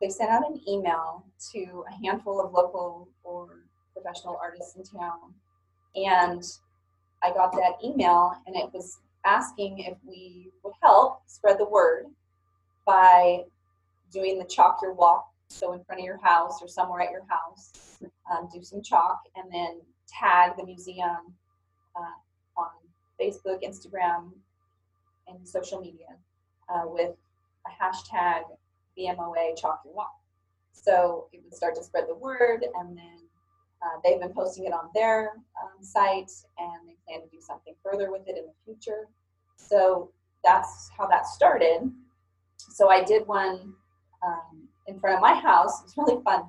they 0.00 0.08
sent 0.08 0.30
out 0.30 0.48
an 0.48 0.60
email 0.68 1.24
to 1.52 1.84
a 1.88 2.04
handful 2.04 2.40
of 2.40 2.52
local 2.52 3.08
or 3.24 3.64
professional 3.92 4.38
artists 4.40 4.76
in 4.76 4.84
town. 4.84 5.34
And 5.96 6.42
I 7.22 7.32
got 7.32 7.52
that 7.52 7.72
email 7.84 8.36
and 8.46 8.54
it 8.56 8.70
was 8.72 8.98
asking 9.24 9.80
if 9.80 9.96
we 10.06 10.50
would 10.62 10.74
help 10.82 11.22
spread 11.26 11.58
the 11.58 11.64
word 11.64 12.06
by 12.86 13.44
doing 14.12 14.38
the 14.38 14.44
chalk 14.44 14.78
your 14.80 14.94
walk. 14.94 15.28
So 15.48 15.72
in 15.72 15.82
front 15.84 16.00
of 16.00 16.04
your 16.04 16.18
house 16.22 16.60
or 16.62 16.68
somewhere 16.68 17.00
at 17.00 17.10
your 17.10 17.24
house, 17.28 18.00
um, 18.30 18.48
do 18.52 18.62
some 18.62 18.82
chalk 18.82 19.22
and 19.34 19.52
then 19.52 19.80
tag 20.08 20.52
the 20.56 20.64
museum 20.64 21.34
uh, 21.96 22.60
on 22.60 22.70
Facebook, 23.20 23.62
Instagram, 23.64 24.30
and 25.26 25.46
social 25.46 25.80
media 25.80 26.06
uh, 26.68 26.82
with 26.86 27.14
a 27.66 27.84
hashtag 27.84 28.42
BMOA 28.98 29.58
Chalk 29.60 29.80
Your 29.84 29.94
Walk. 29.94 30.14
So 30.72 31.28
it 31.32 31.40
would 31.44 31.54
start 31.54 31.74
to 31.76 31.82
spread 31.82 32.04
the 32.08 32.14
word, 32.14 32.64
and 32.78 32.96
then 32.96 33.18
uh, 33.82 34.00
they've 34.04 34.20
been 34.20 34.32
posting 34.32 34.64
it 34.64 34.72
on 34.72 34.90
their 34.94 35.32
um, 35.62 35.82
site, 35.82 36.30
and 36.58 36.88
they 36.88 36.94
plan 37.06 37.20
to 37.22 37.28
do 37.30 37.40
something 37.40 37.74
further 37.82 38.10
with 38.10 38.22
it 38.26 38.36
in 38.36 38.44
the 38.44 38.54
future. 38.64 39.08
So 39.56 40.10
that's 40.44 40.90
how 40.96 41.06
that 41.08 41.26
started. 41.26 41.90
So 42.56 42.90
I 42.90 43.02
did 43.02 43.26
one 43.26 43.74
um, 44.24 44.68
in 44.88 44.98
front 44.98 45.16
of 45.16 45.22
my 45.22 45.34
house. 45.34 45.82
It's 45.84 45.96
really 45.96 46.20
fun. 46.24 46.44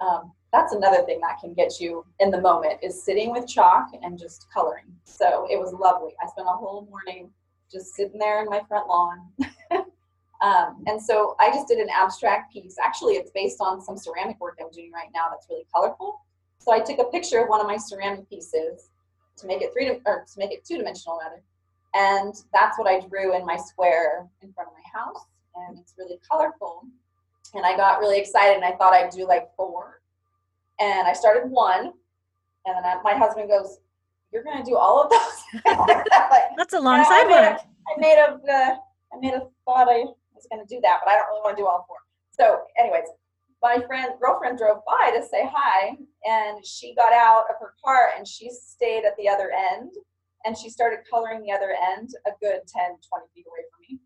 Um, 0.00 0.32
that's 0.52 0.72
another 0.72 1.02
thing 1.02 1.20
that 1.20 1.38
can 1.40 1.52
get 1.54 1.80
you 1.80 2.04
in 2.20 2.30
the 2.30 2.40
moment 2.40 2.78
is 2.82 3.02
sitting 3.02 3.32
with 3.32 3.48
chalk 3.48 3.88
and 4.02 4.18
just 4.18 4.46
coloring. 4.52 4.86
So 5.04 5.46
it 5.50 5.58
was 5.58 5.72
lovely. 5.72 6.12
I 6.22 6.28
spent 6.28 6.46
a 6.46 6.52
whole 6.52 6.86
morning 6.90 7.30
just 7.70 7.94
sitting 7.94 8.18
there 8.18 8.42
in 8.42 8.48
my 8.48 8.62
front 8.68 8.88
lawn. 8.88 9.28
um, 10.40 10.84
and 10.86 11.02
so 11.02 11.34
I 11.38 11.50
just 11.50 11.68
did 11.68 11.78
an 11.78 11.88
abstract 11.90 12.52
piece. 12.52 12.76
Actually, 12.82 13.14
it's 13.14 13.30
based 13.32 13.58
on 13.60 13.82
some 13.82 13.98
ceramic 13.98 14.40
work 14.40 14.58
I'm 14.60 14.70
doing 14.70 14.92
right 14.92 15.08
now 15.14 15.26
that's 15.30 15.46
really 15.50 15.66
colorful. 15.74 16.20
So 16.60 16.72
I 16.72 16.80
took 16.80 16.98
a 16.98 17.04
picture 17.04 17.40
of 17.40 17.48
one 17.48 17.60
of 17.60 17.66
my 17.66 17.76
ceramic 17.76 18.28
pieces 18.28 18.90
to 19.36 19.46
make 19.46 19.60
it 19.62 19.72
three 19.72 19.88
or 20.06 20.24
to 20.24 20.38
make 20.38 20.50
it 20.50 20.64
two 20.64 20.78
dimensional 20.78 21.18
rather. 21.22 21.42
And 21.94 22.34
that's 22.52 22.78
what 22.78 22.86
I 22.86 23.00
drew 23.00 23.36
in 23.36 23.44
my 23.44 23.56
square 23.56 24.28
in 24.42 24.52
front 24.52 24.68
of 24.68 24.74
my 24.74 25.00
house. 25.00 25.24
And 25.56 25.78
it's 25.78 25.94
really 25.98 26.18
colorful. 26.30 26.84
And 27.54 27.64
I 27.64 27.76
got 27.76 28.00
really 28.00 28.18
excited 28.18 28.56
and 28.56 28.64
I 28.64 28.72
thought 28.72 28.92
I'd 28.92 29.10
do 29.10 29.26
like 29.26 29.48
four. 29.56 30.00
And 30.80 31.06
I 31.06 31.12
started 31.12 31.50
one. 31.50 31.92
And 32.66 32.76
then 32.76 32.84
I, 32.84 33.00
my 33.02 33.14
husband 33.14 33.48
goes, 33.48 33.78
You're 34.32 34.44
gonna 34.44 34.64
do 34.64 34.76
all 34.76 35.02
of 35.02 35.10
those? 35.10 35.62
that's 36.56 36.74
a 36.74 36.80
long 36.80 37.04
sidewalk. 37.04 37.60
I 37.88 38.00
made 38.00 38.18
a, 38.18 38.34
uh, 38.34 38.76
I 39.12 39.20
made 39.20 39.34
a 39.34 39.48
thought 39.64 39.88
I 39.88 40.04
was 40.34 40.46
gonna 40.50 40.66
do 40.68 40.80
that, 40.82 41.00
but 41.04 41.10
I 41.10 41.16
don't 41.16 41.28
really 41.28 41.40
want 41.42 41.56
to 41.56 41.62
do 41.62 41.66
all 41.66 41.84
four. 41.88 41.98
So, 42.30 42.60
anyways, 42.78 43.08
my 43.62 43.80
friend 43.86 44.12
girlfriend 44.20 44.58
drove 44.58 44.78
by 44.86 45.10
to 45.10 45.26
say 45.26 45.48
hi 45.52 45.96
and 46.24 46.64
she 46.64 46.94
got 46.94 47.12
out 47.12 47.44
of 47.50 47.56
her 47.60 47.74
car 47.84 48.10
and 48.16 48.26
she 48.26 48.50
stayed 48.50 49.04
at 49.04 49.16
the 49.18 49.28
other 49.28 49.50
end 49.50 49.90
and 50.44 50.56
she 50.56 50.70
started 50.70 51.00
coloring 51.10 51.42
the 51.42 51.50
other 51.50 51.74
end 51.92 52.10
a 52.26 52.30
good 52.40 52.60
10 52.66 52.82
20 52.86 53.26
feet 53.34 53.46
away 53.46 53.64
from 53.70 53.80
me 53.88 53.98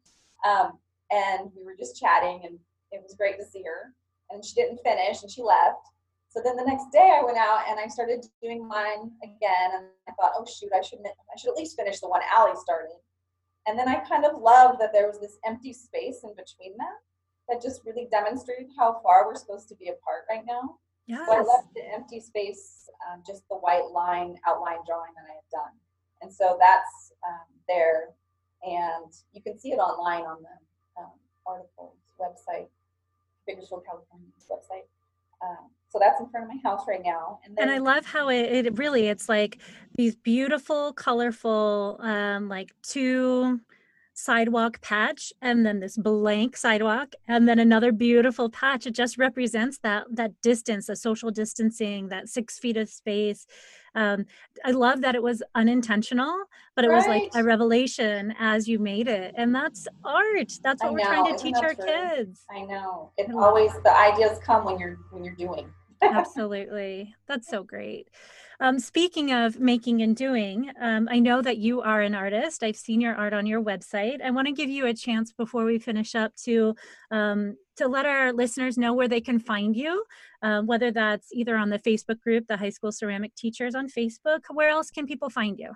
um, 0.48 0.78
and 1.10 1.50
we 1.54 1.64
were 1.64 1.76
just 1.78 2.00
chatting 2.00 2.40
and 2.44 2.58
it 2.92 3.02
was 3.02 3.14
great 3.16 3.38
to 3.38 3.44
see 3.44 3.62
her 3.62 3.92
and 4.30 4.44
she 4.44 4.54
didn't 4.54 4.80
finish 4.84 5.22
and 5.22 5.30
she 5.30 5.42
left 5.42 5.88
so 6.28 6.40
then 6.42 6.56
the 6.56 6.64
next 6.64 6.90
day 6.92 7.18
i 7.18 7.24
went 7.24 7.38
out 7.38 7.64
and 7.68 7.78
i 7.80 7.86
started 7.86 8.24
doing 8.42 8.66
mine 8.66 9.10
again 9.22 9.70
and 9.76 9.86
i 10.08 10.12
thought 10.12 10.32
oh 10.36 10.46
shoot 10.46 10.70
i 10.76 10.80
should 10.80 10.98
i 11.00 11.36
should 11.38 11.50
at 11.50 11.56
least 11.56 11.76
finish 11.76 12.00
the 12.00 12.08
one 12.08 12.22
Allie 12.32 12.56
started 12.56 12.96
and 13.66 13.78
then 13.78 13.88
i 13.88 13.96
kind 13.96 14.24
of 14.24 14.40
loved 14.40 14.80
that 14.80 14.92
there 14.92 15.08
was 15.08 15.18
this 15.20 15.38
empty 15.44 15.72
space 15.72 16.20
in 16.24 16.30
between 16.30 16.76
them 16.78 16.96
that 17.48 17.62
just 17.62 17.82
really 17.84 18.08
demonstrated 18.10 18.68
how 18.76 19.00
far 19.02 19.26
we're 19.26 19.34
supposed 19.36 19.68
to 19.68 19.76
be 19.76 19.88
apart 19.88 20.24
right 20.28 20.44
now. 20.46 20.76
Yes. 21.06 21.26
So 21.26 21.34
I 21.34 21.38
left 21.38 21.74
the 21.74 21.82
empty 21.92 22.20
space, 22.20 22.88
um, 23.10 23.22
just 23.26 23.42
the 23.48 23.56
white 23.56 23.90
line 23.92 24.36
outline 24.46 24.78
drawing 24.86 25.12
that 25.16 25.26
I 25.28 25.34
had 25.34 25.50
done. 25.50 25.74
And 26.22 26.32
so 26.32 26.56
that's 26.60 27.12
um, 27.26 27.46
there. 27.68 28.10
And 28.62 29.12
you 29.32 29.42
can 29.42 29.58
see 29.58 29.72
it 29.72 29.78
online 29.78 30.22
on 30.22 30.38
the 30.40 31.02
um, 31.02 31.18
article's 31.44 31.98
website, 32.20 32.68
Bakersfield, 33.46 33.84
California's 33.84 34.46
website. 34.50 34.86
Um, 35.42 35.70
so 35.88 35.98
that's 35.98 36.20
in 36.20 36.28
front 36.28 36.46
of 36.46 36.54
my 36.54 36.60
house 36.62 36.86
right 36.88 37.02
now. 37.04 37.40
And, 37.44 37.56
then, 37.56 37.68
and 37.68 37.72
I 37.72 37.78
love 37.78 38.06
how 38.06 38.28
it, 38.28 38.66
it 38.66 38.78
really, 38.78 39.08
it's 39.08 39.28
like 39.28 39.58
these 39.96 40.14
beautiful, 40.14 40.92
colorful, 40.92 41.98
um, 42.00 42.48
like 42.48 42.70
two 42.82 43.60
sidewalk 44.14 44.80
patch 44.80 45.32
and 45.40 45.64
then 45.64 45.80
this 45.80 45.96
blank 45.96 46.56
sidewalk 46.56 47.14
and 47.28 47.48
then 47.48 47.58
another 47.58 47.92
beautiful 47.92 48.50
patch. 48.50 48.86
It 48.86 48.94
just 48.94 49.18
represents 49.18 49.78
that 49.78 50.04
that 50.12 50.32
distance 50.42 50.86
the 50.86 50.96
social 50.96 51.30
distancing 51.30 52.08
that 52.08 52.28
six 52.28 52.58
feet 52.58 52.76
of 52.76 52.88
space. 52.88 53.46
Um, 53.94 54.24
i 54.64 54.70
love 54.70 55.02
that 55.02 55.14
it 55.14 55.22
was 55.22 55.42
unintentional 55.54 56.34
but 56.74 56.86
it 56.86 56.88
right. 56.88 56.96
was 56.96 57.06
like 57.06 57.30
a 57.34 57.44
revelation 57.44 58.34
as 58.38 58.66
you 58.66 58.78
made 58.78 59.06
it. 59.06 59.34
And 59.36 59.54
that's 59.54 59.86
art. 60.04 60.52
That's 60.62 60.82
what 60.82 60.88
I 60.88 60.92
we're 60.92 60.98
know. 60.98 61.04
trying 61.04 61.24
to 61.24 61.34
Isn't 61.34 61.46
teach 61.46 61.62
our 61.62 61.74
true? 61.74 61.84
kids. 61.84 62.44
I 62.50 62.62
know. 62.62 63.10
It's 63.18 63.34
always 63.34 63.72
the 63.84 63.94
ideas 63.94 64.38
come 64.42 64.64
when 64.64 64.78
you're 64.78 64.96
when 65.10 65.24
you're 65.24 65.34
doing. 65.34 65.70
Absolutely. 66.02 67.14
That's 67.28 67.48
so 67.48 67.62
great 67.62 68.08
um, 68.62 68.78
speaking 68.78 69.32
of 69.32 69.58
making 69.58 70.02
and 70.02 70.14
doing, 70.14 70.70
um, 70.80 71.08
I 71.10 71.18
know 71.18 71.42
that 71.42 71.58
you 71.58 71.82
are 71.82 72.00
an 72.00 72.14
artist. 72.14 72.62
I've 72.62 72.76
seen 72.76 73.00
your 73.00 73.16
art 73.16 73.32
on 73.32 73.44
your 73.44 73.60
website. 73.60 74.22
I 74.22 74.30
want 74.30 74.46
to 74.46 74.52
give 74.52 74.70
you 74.70 74.86
a 74.86 74.94
chance 74.94 75.32
before 75.32 75.64
we 75.64 75.80
finish 75.80 76.14
up 76.14 76.32
to 76.44 76.76
um, 77.10 77.56
to 77.76 77.88
let 77.88 78.06
our 78.06 78.32
listeners 78.32 78.78
know 78.78 78.94
where 78.94 79.08
they 79.08 79.20
can 79.20 79.40
find 79.40 79.74
you, 79.74 80.04
uh, 80.42 80.62
whether 80.62 80.92
that's 80.92 81.32
either 81.32 81.56
on 81.56 81.70
the 81.70 81.78
Facebook 81.80 82.20
group, 82.20 82.46
the 82.46 82.56
High 82.56 82.70
School 82.70 82.92
Ceramic 82.92 83.34
Teachers 83.34 83.74
on 83.74 83.88
Facebook. 83.88 84.42
Where 84.48 84.68
else 84.68 84.92
can 84.92 85.06
people 85.08 85.28
find 85.28 85.58
you? 85.58 85.72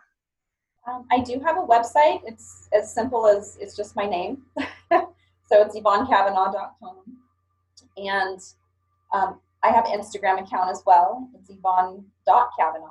Um, 0.87 1.07
I 1.11 1.19
do 1.19 1.41
have 1.45 1.57
a 1.57 1.67
website. 1.67 2.21
It's 2.25 2.69
as 2.73 2.95
simple 2.95 3.27
as 3.27 3.59
it's 3.61 3.75
just 3.77 3.97
my 3.97 4.07
name. 4.07 4.43
so 4.93 5.07
it's 5.51 5.77
yvonnecavanagh.com. 5.77 6.99
And 7.97 8.41
um, 9.13 9.41
I 9.67 9.71
have 9.73 9.87
an 9.87 9.99
Instagram 9.99 10.41
account 10.41 10.71
as 10.71 10.83
well. 10.87 11.29
It's 11.35 11.51
yvonne.cavanagh. 11.51 12.87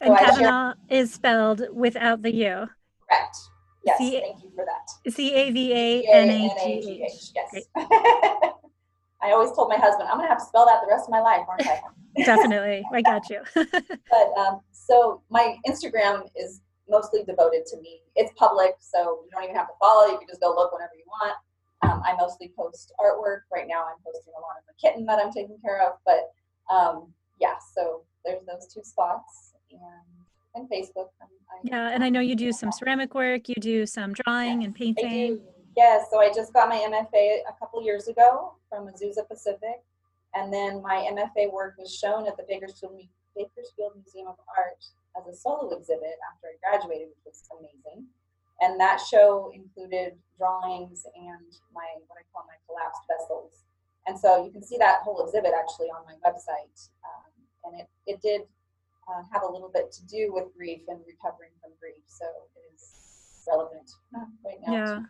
And 0.00 0.16
so 0.16 0.24
Cavanagh 0.24 0.74
is 0.88 1.12
spelled 1.12 1.62
without 1.72 2.22
the 2.22 2.34
U. 2.34 2.68
Correct. 3.08 3.36
Yes, 3.84 3.98
C- 3.98 4.20
thank 4.20 4.42
you 4.42 4.50
for 4.54 4.64
that. 4.64 5.12
C 5.12 5.34
A 5.34 5.50
V 5.50 5.72
A 5.72 6.02
N 6.10 6.30
A 6.30 6.80
G 6.80 7.04
H. 7.04 7.32
Yes. 7.34 7.66
I 9.20 9.32
always 9.32 9.50
told 9.52 9.68
my 9.68 9.76
husband, 9.76 10.08
I'm 10.08 10.16
going 10.16 10.26
to 10.26 10.30
have 10.30 10.38
to 10.38 10.44
spell 10.44 10.64
that 10.64 10.80
the 10.80 10.88
rest 10.88 11.04
of 11.04 11.10
my 11.10 11.20
life, 11.20 11.44
aren't 11.48 11.66
I? 11.66 11.80
Definitely. 12.24 12.84
I 12.92 13.02
got 13.02 13.28
you. 13.28 13.40
but 13.54 14.38
um, 14.38 14.60
so 14.72 15.22
my 15.28 15.56
Instagram 15.66 16.28
is 16.36 16.62
mostly 16.88 17.24
devoted 17.24 17.66
to 17.66 17.76
me. 17.80 18.00
It's 18.14 18.32
public, 18.36 18.76
so 18.78 19.20
you 19.24 19.30
don't 19.32 19.44
even 19.44 19.56
have 19.56 19.66
to 19.66 19.74
follow. 19.80 20.06
You 20.06 20.18
can 20.18 20.28
just 20.28 20.40
go 20.40 20.54
look 20.54 20.72
whenever 20.72 20.92
you 20.96 21.04
want. 21.06 21.36
Um, 21.82 22.02
I 22.04 22.14
mostly 22.18 22.52
post 22.56 22.92
artwork. 23.00 23.42
Right 23.52 23.66
now, 23.68 23.84
I'm 23.84 24.02
posting 24.04 24.32
a 24.36 24.40
lot 24.40 24.58
of 24.58 24.64
the 24.66 24.74
kitten 24.80 25.06
that 25.06 25.18
I'm 25.22 25.32
taking 25.32 25.58
care 25.64 25.86
of. 25.86 25.94
But 26.04 26.32
um, 26.72 27.12
yeah, 27.40 27.54
so 27.74 28.02
there's 28.24 28.44
those 28.46 28.72
two 28.72 28.82
spots 28.82 29.54
and 29.70 29.80
and 30.54 30.68
Facebook. 30.68 31.08
I'm, 31.20 31.28
I'm, 31.52 31.60
yeah, 31.62 31.90
and 31.94 32.02
I 32.02 32.08
know 32.08 32.20
you 32.20 32.34
do 32.34 32.52
some 32.52 32.72
ceramic 32.72 33.14
work. 33.14 33.48
You 33.48 33.54
do 33.60 33.86
some 33.86 34.12
drawing 34.12 34.62
yes, 34.62 34.66
and 34.66 34.74
painting. 34.74 35.40
Yes, 35.76 36.06
so 36.10 36.18
I 36.18 36.32
just 36.32 36.52
got 36.52 36.68
my 36.68 36.76
MFA 36.76 37.40
a 37.48 37.58
couple 37.58 37.82
years 37.84 38.08
ago 38.08 38.54
from 38.68 38.88
Azusa 38.88 39.26
Pacific, 39.28 39.84
and 40.34 40.52
then 40.52 40.82
my 40.82 41.08
MFA 41.12 41.52
work 41.52 41.76
was 41.78 41.94
shown 41.94 42.26
at 42.26 42.36
the 42.36 42.44
Bakersfield 42.48 43.00
Bakersfield 43.36 43.92
Museum 43.94 44.26
of 44.26 44.36
Art 44.56 44.84
as 45.16 45.32
a 45.32 45.36
solo 45.36 45.76
exhibit 45.76 46.18
after 46.32 46.48
I 46.48 46.58
graduated, 46.58 47.08
which 47.24 47.34
was 47.34 47.48
amazing. 47.58 48.06
And 48.60 48.80
that 48.80 49.00
show 49.00 49.52
included 49.54 50.14
drawings 50.38 51.04
and 51.14 51.50
my 51.74 51.84
what 52.06 52.16
I 52.16 52.24
call 52.32 52.46
my 52.46 52.56
collapsed 52.64 53.02
vessels. 53.10 53.64
And 54.06 54.18
so 54.18 54.44
you 54.44 54.50
can 54.50 54.62
see 54.62 54.78
that 54.78 55.02
whole 55.02 55.22
exhibit 55.26 55.52
actually 55.52 55.88
on 55.88 56.06
my 56.06 56.14
website. 56.24 56.88
Um, 57.04 57.28
and 57.64 57.80
it, 57.80 57.88
it 58.06 58.22
did 58.22 58.42
uh, 59.08 59.22
have 59.32 59.42
a 59.42 59.50
little 59.50 59.70
bit 59.72 59.92
to 59.92 60.06
do 60.06 60.32
with 60.32 60.54
grief 60.56 60.80
and 60.88 61.00
recovering 61.06 61.50
from 61.60 61.72
grief. 61.80 62.00
So 62.06 62.24
it 62.56 62.74
is 62.74 63.44
relevant 63.46 63.90
right 64.44 64.58
now. 64.66 64.72
Yeah. 64.72 65.00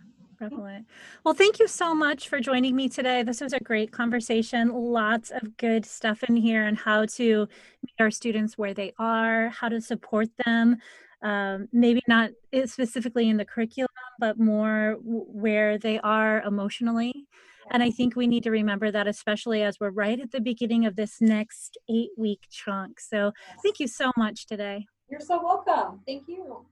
Definitely. 0.41 0.85
Well, 1.25 1.35
thank 1.35 1.59
you 1.59 1.67
so 1.67 1.93
much 1.93 2.29
for 2.29 2.39
joining 2.39 2.77
me 2.77 2.89
today. 2.89 3.25
This 3.25 3.41
was 3.41 3.53
a 3.53 3.59
great 3.59 3.91
conversation. 3.91 4.69
Lots 4.73 5.31
of 5.31 5.57
good 5.57 5.85
stuff 5.85 6.23
in 6.23 6.37
here 6.37 6.65
on 6.65 6.77
how 6.77 7.07
to 7.07 7.49
meet 7.83 7.95
our 7.99 8.13
students 8.13 8.57
where 8.57 8.73
they 8.73 8.93
are, 9.01 9.49
how 9.49 9.69
to 9.69 9.81
support 9.81 10.29
them. 10.47 10.77
Um, 11.23 11.69
maybe 11.73 12.03
not 12.07 12.31
specifically 12.67 13.29
in 13.29 13.37
the 13.37 13.45
curriculum, 13.45 13.88
but 14.19 14.39
more 14.39 14.97
where 15.01 15.79
they 15.79 15.99
are 16.01 16.43
emotionally. 16.43 17.27
And 17.71 17.83
I 17.83 17.91
think 17.91 18.17
we 18.17 18.27
need 18.27 18.43
to 18.45 18.51
remember 18.51 18.91
that, 18.91 19.07
especially 19.07 19.63
as 19.63 19.79
we're 19.79 19.91
right 19.91 20.19
at 20.19 20.33
the 20.33 20.41
beginning 20.41 20.87
of 20.87 20.97
this 20.97 21.21
next 21.21 21.77
eight 21.91 22.11
week 22.17 22.47
chunk. 22.51 23.01
So 23.01 23.33
thank 23.63 23.79
you 23.79 23.87
so 23.87 24.11
much 24.17 24.47
today. 24.47 24.87
You're 25.11 25.21
so 25.21 25.43
welcome. 25.43 26.01
Thank 26.07 26.25
you. 26.29 26.65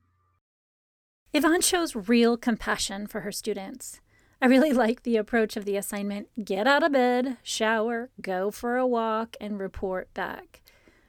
Yvonne 1.32 1.60
shows 1.60 1.94
real 2.08 2.36
compassion 2.36 3.06
for 3.06 3.20
her 3.20 3.32
students. 3.32 4.00
I 4.40 4.46
really 4.46 4.72
like 4.72 5.02
the 5.02 5.16
approach 5.16 5.56
of 5.56 5.64
the 5.64 5.76
assignment 5.76 6.28
get 6.44 6.66
out 6.66 6.82
of 6.82 6.92
bed, 6.92 7.38
shower, 7.42 8.10
go 8.20 8.50
for 8.50 8.76
a 8.76 8.86
walk, 8.86 9.36
and 9.40 9.58
report 9.58 10.12
back. 10.12 10.62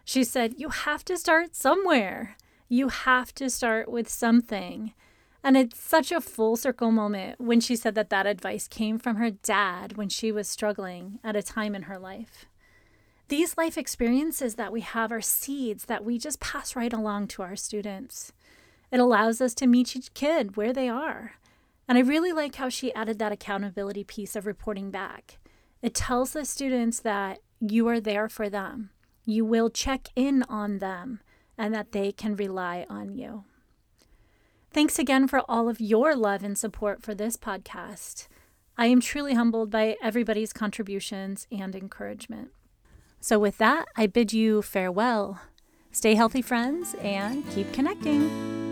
She 0.05 0.23
said, 0.23 0.55
You 0.57 0.69
have 0.69 1.03
to 1.05 1.17
start 1.17 1.55
somewhere. 1.55 2.38
You 2.69 2.88
have 2.89 3.33
to 3.35 3.49
start 3.49 3.89
with 3.89 4.09
something. 4.09 4.93
And 5.48 5.56
it's 5.56 5.80
such 5.80 6.12
a 6.12 6.20
full 6.20 6.58
circle 6.58 6.91
moment 6.91 7.39
when 7.39 7.62
she 7.62 7.78
said 7.78 7.95
that 7.95 8.10
that 8.10 8.26
advice 8.28 8.68
came 8.68 9.00
from 9.00 9.16
her 9.16 9.32
dad 9.32 9.95
when 9.95 10.10
she 10.10 10.30
was 10.30 10.50
struggling 10.50 11.20
at 11.24 11.38
a 11.38 11.41
time 11.41 11.74
in 11.74 11.84
her 11.84 11.98
life. 11.98 12.48
These 13.30 13.56
life 13.58 13.78
experiences 13.78 14.56
that 14.56 14.74
we 14.74 14.82
have 14.82 15.10
are 15.10 15.22
seeds 15.22 15.86
that 15.86 16.04
we 16.04 16.18
just 16.18 16.41
pass 16.41 16.76
right 16.76 16.91
along 16.91 17.30
to 17.30 17.43
our 17.43 17.56
students. 17.56 18.34
It 18.91 19.00
allows 19.00 19.39
us 19.39 19.54
to 19.54 19.68
meet 19.68 19.95
each 19.95 20.14
kid 20.14 20.58
where 20.58 20.74
they 20.74 20.89
are. 20.89 21.36
And 21.88 21.98
I 21.98 22.02
really 22.02 22.34
like 22.34 22.56
how 22.56 22.68
she 22.68 22.93
added 22.93 23.18
that 23.20 23.32
accountability 23.32 24.04
piece 24.04 24.36
of 24.36 24.45
reporting 24.45 24.91
back. 24.91 25.39
It 25.82 25.93
tells 25.93 26.34
the 26.34 26.43
students 26.43 27.00
that 27.00 27.39
you 27.62 27.88
are 27.88 28.02
there 28.02 28.28
for 28.28 28.50
them, 28.50 28.89
you 29.24 29.45
will 29.45 29.70
check 29.70 30.10
in 30.14 30.43
on 30.50 30.80
them, 30.80 31.22
and 31.58 31.74
that 31.74 31.93
they 31.93 32.12
can 32.12 32.36
rely 32.36 32.86
on 32.89 33.14
you. 33.14 33.45
Thanks 34.78 34.99
again 34.99 35.28
for 35.28 35.41
all 35.49 35.69
of 35.69 35.82
your 35.82 36.15
love 36.15 36.43
and 36.43 36.55
support 36.55 37.01
for 37.01 37.15
this 37.15 37.36
podcast. 37.36 38.28
I 38.78 38.86
am 38.86 39.01
truly 39.01 39.34
humbled 39.34 39.71
by 39.71 39.97
everybody's 40.03 40.53
contributions 40.53 41.47
and 41.51 41.75
encouragement. 41.75 42.49
So, 43.19 43.39
with 43.39 43.57
that, 43.57 43.88
I 43.95 44.05
bid 44.05 44.34
you 44.34 44.61
farewell. 44.61 45.41
Stay 45.91 46.13
healthy, 46.13 46.43
friends, 46.43 46.93
and 47.01 47.43
keep 47.49 47.73
connecting. 47.73 48.66